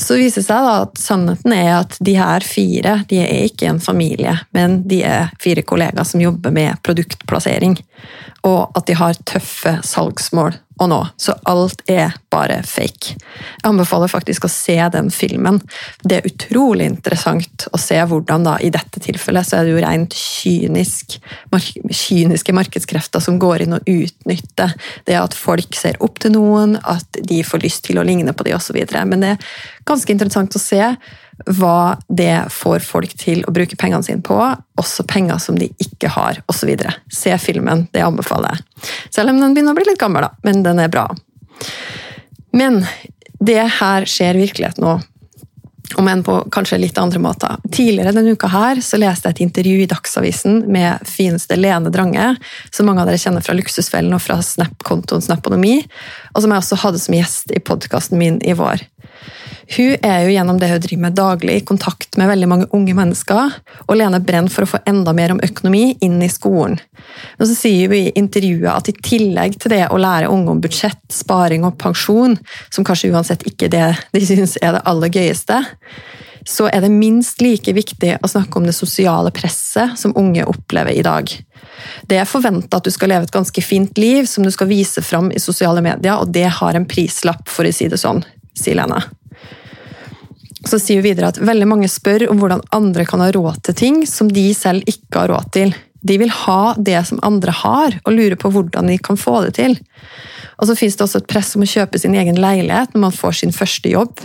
Så 0.02 0.18
viser 0.18 0.42
det 0.42 0.48
seg 0.48 0.72
at 0.72 0.98
sannheten 0.98 1.54
er 1.54 1.72
at 1.84 2.02
de 2.02 2.18
her 2.18 2.42
fire 2.42 2.96
de 3.14 3.22
er 3.22 3.46
ikke 3.46 3.70
en 3.70 3.84
familie, 3.84 4.34
men 4.58 4.80
de 4.90 5.04
er 5.06 5.30
fire 5.44 5.62
kollegaer 5.62 6.10
som 6.10 6.26
jobber 6.26 6.50
med 6.58 6.82
produktplassering. 6.82 7.78
Og 8.50 8.74
at 8.74 8.90
de 8.90 8.98
har 8.98 9.22
tøffe 9.30 9.78
salgsmål 9.86 10.58
å 10.82 10.88
nå. 10.90 11.00
Så 11.18 11.36
alt 11.50 11.84
er 11.90 12.16
bare 12.34 12.62
fake. 12.68 13.16
Jeg 13.16 13.68
anbefaler 13.70 14.12
faktisk 14.12 14.48
å 14.48 14.52
se 14.52 14.78
den 14.94 15.12
filmen. 15.14 15.60
Det 16.04 16.20
er 16.20 16.30
utrolig 16.30 16.88
interessant 16.90 17.68
å 17.72 17.80
se 17.82 18.00
hvordan 18.10 18.48
da, 18.48 18.58
i 18.60 18.72
dette 18.74 19.02
tilfellet 19.04 19.48
så 19.48 19.60
er 19.60 19.68
det 19.68 19.76
jo 19.76 19.84
rent 19.84 20.18
kynisk, 20.18 21.20
kyniske 21.54 22.56
markedskrefter 22.58 23.24
som 23.24 23.40
går 23.42 23.66
inn 23.66 23.78
og 23.78 23.90
utnytter 23.90 24.74
det 25.10 25.20
at 25.20 25.38
folk 25.38 25.78
ser 25.78 26.00
opp 26.04 26.22
til 26.24 26.36
noen, 26.38 26.78
at 26.82 27.22
de 27.30 27.42
får 27.46 27.66
lyst 27.66 27.86
til 27.90 28.02
å 28.02 28.08
ligne 28.08 28.34
på 28.34 28.48
de 28.48 28.56
osv. 28.58 28.82
Men 29.06 29.26
det 29.26 29.36
er 29.36 29.52
ganske 29.88 30.14
interessant 30.14 30.58
å 30.58 30.62
se 30.62 30.82
hva 31.48 31.98
det 32.08 32.48
får 32.54 32.84
folk 32.86 33.14
til 33.20 33.44
å 33.48 33.54
bruke 33.56 33.78
pengene 33.80 34.06
sine 34.06 34.24
på, 34.26 34.38
også 34.82 35.06
penger 35.10 35.42
som 35.44 35.58
de 35.60 35.70
ikke 35.82 36.12
har, 36.16 36.42
osv. 36.52 36.74
Se 37.12 37.38
filmen, 37.42 37.88
det 37.96 38.04
anbefaler 38.06 38.58
jeg. 38.58 38.92
Selv 39.14 39.34
om 39.34 39.42
den 39.42 39.56
begynner 39.56 39.76
å 39.76 39.80
bli 39.80 39.88
litt 39.90 40.02
gammel, 40.02 40.28
da, 40.28 40.34
men 40.48 40.64
den 40.66 40.82
er 40.84 40.92
bra. 40.92 41.08
Men 42.56 42.84
det 43.42 43.62
her 43.80 44.06
skjer 44.10 44.38
virkeligheten 44.38 44.86
nå, 44.86 45.00
om 46.00 46.08
enn 46.08 46.24
på 46.24 46.38
kanskje 46.54 46.80
litt 46.80 47.00
andre 47.02 47.20
måter. 47.20 47.58
Tidligere 47.72 48.14
denne 48.16 48.36
uka 48.36 48.48
her 48.52 48.80
så 48.86 49.00
leste 49.02 49.28
jeg 49.28 49.36
et 49.36 49.44
intervju 49.48 49.84
i 49.84 49.90
Dagsavisen 49.92 50.62
med 50.72 51.04
fineste 51.10 51.58
Lene 51.60 51.92
Drange, 51.94 52.36
som 52.72 52.88
mange 52.88 53.04
av 53.04 53.10
dere 53.10 53.20
kjenner 53.22 53.44
fra 53.44 53.56
Luksusfellen 53.58 54.16
og 54.16 54.24
fra 54.24 54.40
Snap-kontoen 54.46 55.24
Snaponomi, 55.26 55.82
og 56.32 56.44
som 56.44 56.54
jeg 56.54 56.64
også 56.64 56.80
hadde 56.86 57.04
som 57.04 57.18
gjest 57.18 57.52
i 57.56 57.64
podkasten 57.64 58.22
min 58.22 58.40
i 58.46 58.56
vår. 58.58 58.86
Hun 59.72 60.04
er 60.04 60.26
jo 60.26 60.32
gjennom 60.34 60.58
det 60.60 60.68
hun 60.68 60.82
driver 60.84 61.04
med 61.06 61.16
daglig 61.16 61.54
i 61.56 61.66
kontakt 61.68 62.18
med 62.20 62.28
veldig 62.28 62.48
mange 62.52 62.68
unge 62.76 62.96
mennesker, 62.98 63.54
og 63.88 63.96
Lene 63.96 64.20
brenner 64.20 64.52
for 64.52 64.66
å 64.66 64.72
få 64.74 64.82
enda 64.90 65.14
mer 65.16 65.32
om 65.32 65.40
økonomi 65.44 65.94
inn 66.04 66.18
i 66.24 66.32
skolen. 66.32 66.76
Og 67.40 67.46
så 67.46 67.56
sier 67.56 67.88
hun 67.88 67.96
i 67.96 68.16
intervjuet 68.20 68.72
at 68.74 68.92
i 68.92 68.98
tillegg 69.00 69.56
til 69.62 69.72
det 69.76 69.86
å 69.88 70.00
lære 70.02 70.32
unge 70.32 70.52
om 70.52 70.64
budsjett, 70.64 71.04
sparing 71.14 71.64
og 71.68 71.78
pensjon, 71.80 72.36
som 72.70 72.88
kanskje 72.88 73.14
uansett 73.14 73.48
ikke 73.48 73.72
det 73.72 73.94
de 74.12 74.26
syns 74.28 74.58
er 74.60 74.76
det 74.76 74.84
aller 74.92 75.14
gøyeste, 75.14 75.62
så 76.48 76.68
er 76.74 76.82
det 76.84 76.92
minst 76.92 77.40
like 77.40 77.72
viktig 77.78 78.16
å 78.18 78.30
snakke 78.30 78.58
om 78.58 78.66
det 78.68 78.76
sosiale 78.76 79.32
presset 79.32 79.96
som 80.00 80.16
unge 80.18 80.44
opplever 80.50 80.98
i 80.98 81.06
dag. 81.06 81.30
Det 82.10 82.18
er 82.18 82.28
forventa 82.28 82.82
at 82.82 82.90
du 82.90 82.92
skal 82.92 83.14
leve 83.14 83.30
et 83.30 83.36
ganske 83.36 83.64
fint 83.64 83.98
liv 84.02 84.28
som 84.28 84.44
du 84.44 84.52
skal 84.52 84.68
vise 84.72 85.06
fram 85.06 85.32
i 85.32 85.40
sosiale 85.40 85.86
medier, 85.86 86.18
og 86.18 86.34
det 86.34 86.50
har 86.60 86.76
en 86.76 86.90
prislapp, 86.90 87.48
for 87.48 87.70
å 87.70 87.74
si 87.76 87.88
det 87.92 88.02
sånn, 88.02 88.26
sier 88.58 88.82
Lene. 88.82 89.04
Så 90.68 90.78
sier 90.80 91.02
hun 91.02 91.08
videre 91.08 91.32
at 91.32 91.40
veldig 91.42 91.68
mange 91.70 91.90
spør 91.90 92.28
om 92.30 92.42
hvordan 92.42 92.62
andre 92.76 93.06
kan 93.10 93.24
ha 93.24 93.32
råd 93.34 93.64
til 93.66 93.78
ting 93.78 94.04
som 94.10 94.30
de 94.32 94.52
selv 94.58 94.86
ikke 94.90 95.24
har 95.24 95.32
råd 95.34 95.50
til. 95.56 95.74
De 96.02 96.18
vil 96.18 96.34
ha 96.34 96.74
det 96.78 97.00
som 97.10 97.22
andre 97.26 97.54
har, 97.54 97.98
og 98.06 98.16
lurer 98.16 98.38
på 98.40 98.50
hvordan 98.54 98.90
de 98.90 98.98
kan 99.02 99.20
få 99.20 99.44
det 99.46 99.56
til. 99.58 99.78
Og 100.62 100.70
så 100.70 100.78
finnes 100.78 100.98
det 100.98 101.06
også 101.06 101.22
et 101.22 101.30
press 101.30 101.54
om 101.58 101.66
å 101.66 101.70
kjøpe 101.70 102.02
sin 102.02 102.18
egen 102.18 102.40
leilighet 102.42 102.94
når 102.94 103.06
man 103.08 103.16
får 103.16 103.40
sin 103.42 103.54
første 103.54 103.90
jobb. 103.90 104.22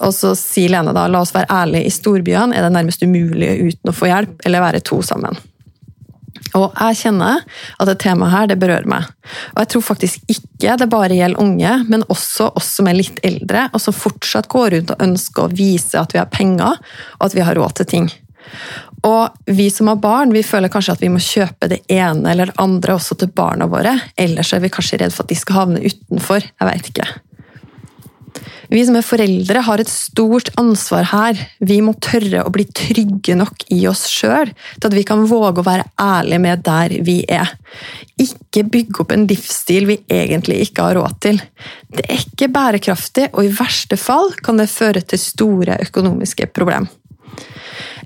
Og 0.00 0.12
så 0.16 0.32
sier 0.38 0.72
Lene 0.72 0.94
da 0.96 1.04
la 1.08 1.20
oss 1.20 1.34
være 1.36 1.52
ærlige, 1.52 1.88
i 1.88 1.92
storbyene 1.92 2.56
er 2.56 2.64
det 2.64 2.72
nærmest 2.72 3.04
umulig 3.04 3.50
uten 3.60 3.92
å 3.92 3.96
få 3.96 4.08
hjelp 4.08 4.46
eller 4.48 4.64
være 4.64 4.84
to 4.88 5.00
sammen. 5.04 5.36
Og 6.58 6.72
jeg 6.76 6.98
kjenner 7.04 7.42
at 7.42 7.88
det 7.88 7.98
temaet 8.02 8.34
her 8.34 8.50
det 8.50 8.58
berører 8.60 8.88
meg. 8.90 9.06
Og 9.54 9.62
jeg 9.62 9.70
tror 9.74 9.86
faktisk 9.92 10.32
ikke 10.32 10.76
det 10.80 10.90
bare 10.92 11.16
gjelder 11.16 11.42
unge, 11.42 11.76
men 11.88 12.04
også 12.12 12.50
oss 12.58 12.74
som 12.78 12.90
er 12.90 12.98
litt 12.98 13.22
eldre, 13.26 13.68
og 13.72 13.82
som 13.82 13.96
fortsatt 13.96 14.50
går 14.52 14.76
rundt 14.76 14.92
og 14.94 15.06
ønsker 15.06 15.46
å 15.46 15.54
vise 15.54 16.00
at 16.00 16.14
vi 16.14 16.20
har 16.20 16.30
penger, 16.32 16.76
og 17.18 17.26
at 17.28 17.38
vi 17.38 17.46
har 17.46 17.58
råd 17.58 17.80
til 17.80 17.90
ting. 17.94 18.12
Og 19.02 19.28
vi 19.50 19.66
som 19.70 19.88
har 19.90 19.98
barn, 20.02 20.32
vi 20.34 20.44
føler 20.46 20.70
kanskje 20.70 20.94
at 20.96 21.02
vi 21.02 21.10
må 21.10 21.22
kjøpe 21.22 21.70
det 21.72 21.80
ene 21.90 22.30
eller 22.30 22.52
det 22.52 22.60
andre 22.62 22.94
også 22.98 23.18
til 23.18 23.32
barna 23.34 23.66
våre. 23.70 23.96
Ellers 24.18 24.52
er 24.54 24.62
vi 24.62 24.70
kanskje 24.72 25.00
redd 25.02 25.14
for 25.14 25.26
at 25.26 25.32
de 25.32 25.38
skal 25.38 25.58
havne 25.58 25.82
utenfor. 25.82 26.44
Jeg 26.44 26.68
veit 26.68 26.90
ikke. 26.92 27.08
Vi 28.72 28.82
som 28.86 28.96
er 28.96 29.04
foreldre, 29.04 29.62
har 29.66 29.82
et 29.82 29.90
stort 29.90 30.50
ansvar 30.60 31.08
her. 31.10 31.40
Vi 31.60 31.80
må 31.84 31.94
tørre 32.02 32.44
å 32.44 32.52
bli 32.54 32.64
trygge 32.68 33.36
nok 33.38 33.66
i 33.74 33.82
oss 33.90 34.06
sjøl 34.10 34.52
til 34.52 34.88
at 34.88 34.96
vi 34.96 35.04
kan 35.08 35.26
våge 35.28 35.62
å 35.62 35.66
være 35.66 35.88
ærlige 36.00 36.42
med 36.46 36.64
der 36.66 36.96
vi 37.06 37.18
er. 37.28 37.52
Ikke 38.22 38.64
bygge 38.68 39.04
opp 39.04 39.12
en 39.14 39.26
livsstil 39.30 39.88
vi 39.90 39.98
egentlig 40.12 40.62
ikke 40.66 40.88
har 40.88 40.98
råd 41.00 41.20
til. 41.26 41.42
Det 41.92 42.06
er 42.06 42.24
ikke 42.24 42.50
bærekraftig, 42.52 43.28
og 43.32 43.44
i 43.44 43.54
verste 43.56 43.98
fall 44.00 44.32
kan 44.44 44.60
det 44.60 44.70
føre 44.72 45.04
til 45.04 45.20
store 45.20 45.80
økonomiske 45.88 46.48
problemer. 46.56 46.90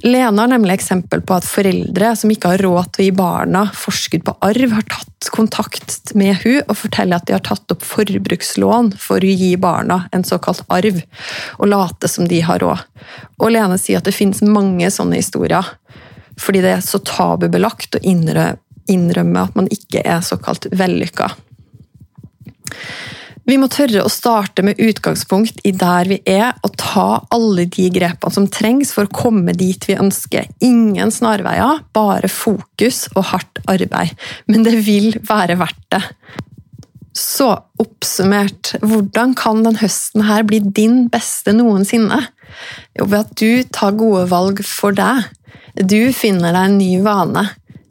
Lena 0.05 0.43
har 0.43 0.49
nemlig 0.49 0.75
eksempel 0.75 1.23
på 1.25 1.37
at 1.39 1.47
foreldre 1.49 2.11
som 2.19 2.31
ikke 2.33 2.53
har 2.53 2.63
råd 2.65 2.91
til 2.93 3.03
å 3.03 3.07
gi 3.07 3.15
barna 3.17 3.63
forskudd 3.75 4.27
på 4.27 4.35
arv, 4.45 4.75
har 4.77 4.85
tatt 4.91 5.31
kontakt 5.33 6.13
med 6.19 6.37
hun 6.43 6.61
og 6.67 6.77
forteller 6.83 7.17
at 7.17 7.27
de 7.29 7.35
har 7.37 7.45
tatt 7.47 7.73
opp 7.73 7.85
forbrukslån 7.87 8.93
for 9.01 9.25
å 9.25 9.33
gi 9.41 9.55
barna 9.61 10.03
en 10.17 10.27
såkalt 10.27 10.63
arv, 10.73 11.01
og 11.57 11.71
late 11.73 12.11
som 12.13 12.29
de 12.29 12.43
har 12.45 12.61
råd. 12.63 12.85
Og 13.41 13.51
Lene 13.55 13.81
sier 13.81 14.03
at 14.03 14.09
det 14.09 14.17
finnes 14.17 14.45
mange 14.45 14.91
sånne 14.93 15.21
historier, 15.21 15.73
fordi 16.37 16.63
det 16.65 16.77
er 16.77 16.85
så 16.85 17.01
tabubelagt 17.01 17.97
å 17.97 18.05
innrømme 18.05 19.47
at 19.49 19.57
man 19.57 19.71
ikke 19.73 20.05
er 20.05 20.21
såkalt 20.25 20.69
vellykka. 20.77 21.33
Vi 23.47 23.57
må 23.63 23.69
tørre 23.71 24.03
å 24.03 24.11
starte 24.11 24.65
med 24.67 24.81
utgangspunkt 24.83 25.61
i 25.67 25.71
der 25.79 26.09
vi 26.11 26.19
er, 26.27 26.57
og 26.67 26.75
ta 26.81 27.07
alle 27.35 27.69
de 27.71 27.87
grepene 27.95 28.35
som 28.35 28.49
trengs 28.51 28.91
for 28.95 29.07
å 29.07 29.15
komme 29.15 29.55
dit 29.55 29.87
vi 29.87 29.95
ønsker. 29.95 30.49
Ingen 30.67 31.15
snarveier, 31.15 31.85
bare 31.95 32.31
fokus 32.33 33.05
og 33.15 33.29
hardt 33.31 33.63
arbeid. 33.71 34.17
Men 34.51 34.67
det 34.67 34.75
vil 34.87 35.15
være 35.29 35.61
verdt 35.63 35.85
det. 35.95 36.03
Så 37.17 37.49
oppsummert, 37.81 38.75
hvordan 38.83 39.33
kan 39.39 39.63
denne 39.63 39.81
høsten 39.81 40.27
her 40.27 40.43
bli 40.45 40.59
din 40.61 41.07
beste 41.13 41.55
noensinne? 41.57 42.19
Jo, 42.99 43.07
ved 43.07 43.23
at 43.23 43.33
du 43.39 43.63
tar 43.73 43.95
gode 43.97 44.27
valg 44.33 44.61
for 44.67 44.97
deg. 44.97 45.23
Du 45.79 46.13
finner 46.17 46.51
deg 46.51 46.67
en 46.67 46.79
ny 46.81 46.91
vane. 47.07 47.47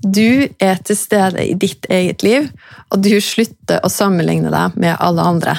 Du 0.05 0.47
er 0.61 0.81
til 0.85 0.97
stede 0.97 1.41
i 1.41 1.55
ditt 1.57 1.87
eget 1.89 2.21
liv, 2.25 2.49
og 2.93 3.01
du 3.01 3.15
slutter 3.23 3.81
å 3.81 3.89
sammenligne 3.89 4.51
deg 4.53 4.77
med 4.77 4.99
alle 5.01 5.25
andre. 5.25 5.57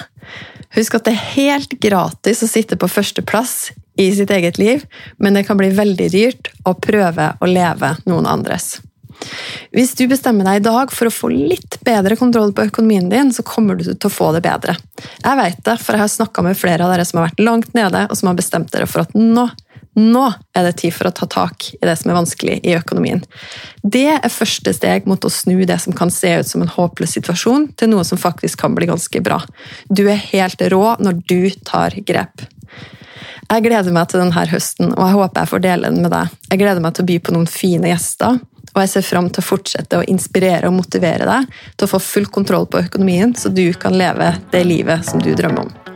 Husk 0.76 0.98
at 0.98 1.06
det 1.08 1.16
er 1.16 1.28
helt 1.34 1.76
gratis 1.82 2.44
å 2.44 2.50
sitte 2.50 2.78
på 2.78 2.90
førsteplass 2.90 3.72
i 3.98 4.10
sitt 4.14 4.30
eget 4.30 4.60
liv, 4.60 4.84
men 5.18 5.34
det 5.34 5.46
kan 5.48 5.58
bli 5.58 5.72
veldig 5.74 6.10
dyrt 6.12 6.52
å 6.68 6.76
prøve 6.78 7.32
å 7.40 7.48
leve 7.50 7.96
noen 8.06 8.28
andres. 8.28 8.76
Hvis 9.72 9.94
du 9.96 10.04
bestemmer 10.10 10.44
deg 10.46 10.60
i 10.60 10.64
dag 10.66 10.92
for 10.92 11.08
å 11.08 11.14
få 11.14 11.30
litt 11.32 11.78
bedre 11.86 12.18
kontroll 12.20 12.52
på 12.54 12.66
økonomien 12.68 13.08
din, 13.10 13.32
så 13.32 13.44
kommer 13.46 13.78
du 13.78 13.86
til 13.88 14.08
å 14.08 14.12
få 14.12 14.30
det 14.36 14.42
bedre. 14.44 14.76
Jeg 15.22 15.40
vet 15.40 15.62
det, 15.64 15.78
for 15.80 15.96
jeg 15.96 16.04
har 16.04 16.12
snakka 16.12 16.44
med 16.44 16.58
flere 16.58 16.84
av 16.84 16.92
dere 16.92 17.06
som 17.08 17.20
har 17.20 17.30
vært 17.30 17.44
langt 17.44 17.72
nede, 17.76 18.04
og 18.10 18.18
som 18.18 18.30
har 18.30 18.38
bestemt 18.38 18.70
dere 18.74 18.88
for 18.90 19.06
at 19.06 19.16
nå 19.16 19.48
nå 19.96 20.24
er 20.52 20.66
det 20.66 20.76
tid 20.82 20.92
for 20.92 21.08
å 21.08 21.14
ta 21.16 21.28
tak 21.30 21.70
i 21.76 21.84
det 21.86 21.94
som 21.96 22.10
er 22.10 22.18
vanskelig 22.18 22.56
i 22.68 22.74
økonomien. 22.76 23.22
Det 23.82 24.08
er 24.18 24.32
første 24.32 24.74
steg 24.76 25.06
mot 25.08 25.24
å 25.24 25.32
snu 25.32 25.62
det 25.68 25.78
som 25.82 25.96
kan 25.96 26.12
se 26.12 26.34
ut 26.40 26.48
som 26.48 26.64
en 26.64 26.72
håpløs 26.72 27.16
situasjon, 27.16 27.70
til 27.80 27.92
noe 27.92 28.04
som 28.04 28.20
faktisk 28.20 28.60
kan 28.60 28.76
bli 28.76 28.90
ganske 28.90 29.22
bra. 29.24 29.40
Du 29.88 30.04
er 30.04 30.20
helt 30.32 30.60
rå 30.72 30.84
når 31.00 31.22
du 31.24 31.48
tar 31.64 31.96
grep. 32.06 32.44
Jeg 33.46 33.62
gleder 33.62 33.94
meg 33.94 34.10
til 34.10 34.20
denne 34.20 34.46
høsten, 34.50 34.92
og 34.92 35.02
jeg 35.04 35.16
håper 35.16 35.44
jeg 35.44 35.52
får 35.52 35.64
dele 35.64 35.94
den 35.94 36.02
med 36.02 36.12
deg. 36.12 36.36
Jeg 36.50 36.60
gleder 36.60 36.82
meg 36.82 36.96
til 36.96 37.06
å 37.06 37.10
by 37.12 37.18
på 37.22 37.36
noen 37.36 37.48
fine 37.50 37.92
gjester, 37.92 38.40
og 38.74 38.82
jeg 38.82 38.92
ser 38.92 39.06
fram 39.06 39.30
til 39.30 39.40
å 39.40 39.46
fortsette 39.46 40.00
å 40.02 40.06
inspirere 40.10 40.68
og 40.68 40.76
motivere 40.76 41.24
deg 41.24 41.48
til 41.78 41.86
å 41.86 41.92
få 41.94 42.02
full 42.02 42.28
kontroll 42.28 42.68
på 42.68 42.82
økonomien, 42.84 43.32
så 43.38 43.48
du 43.48 43.70
kan 43.80 43.96
leve 43.96 44.34
det 44.52 44.66
livet 44.68 45.06
som 45.08 45.22
du 45.22 45.32
drømmer 45.32 45.64
om. 45.64 45.95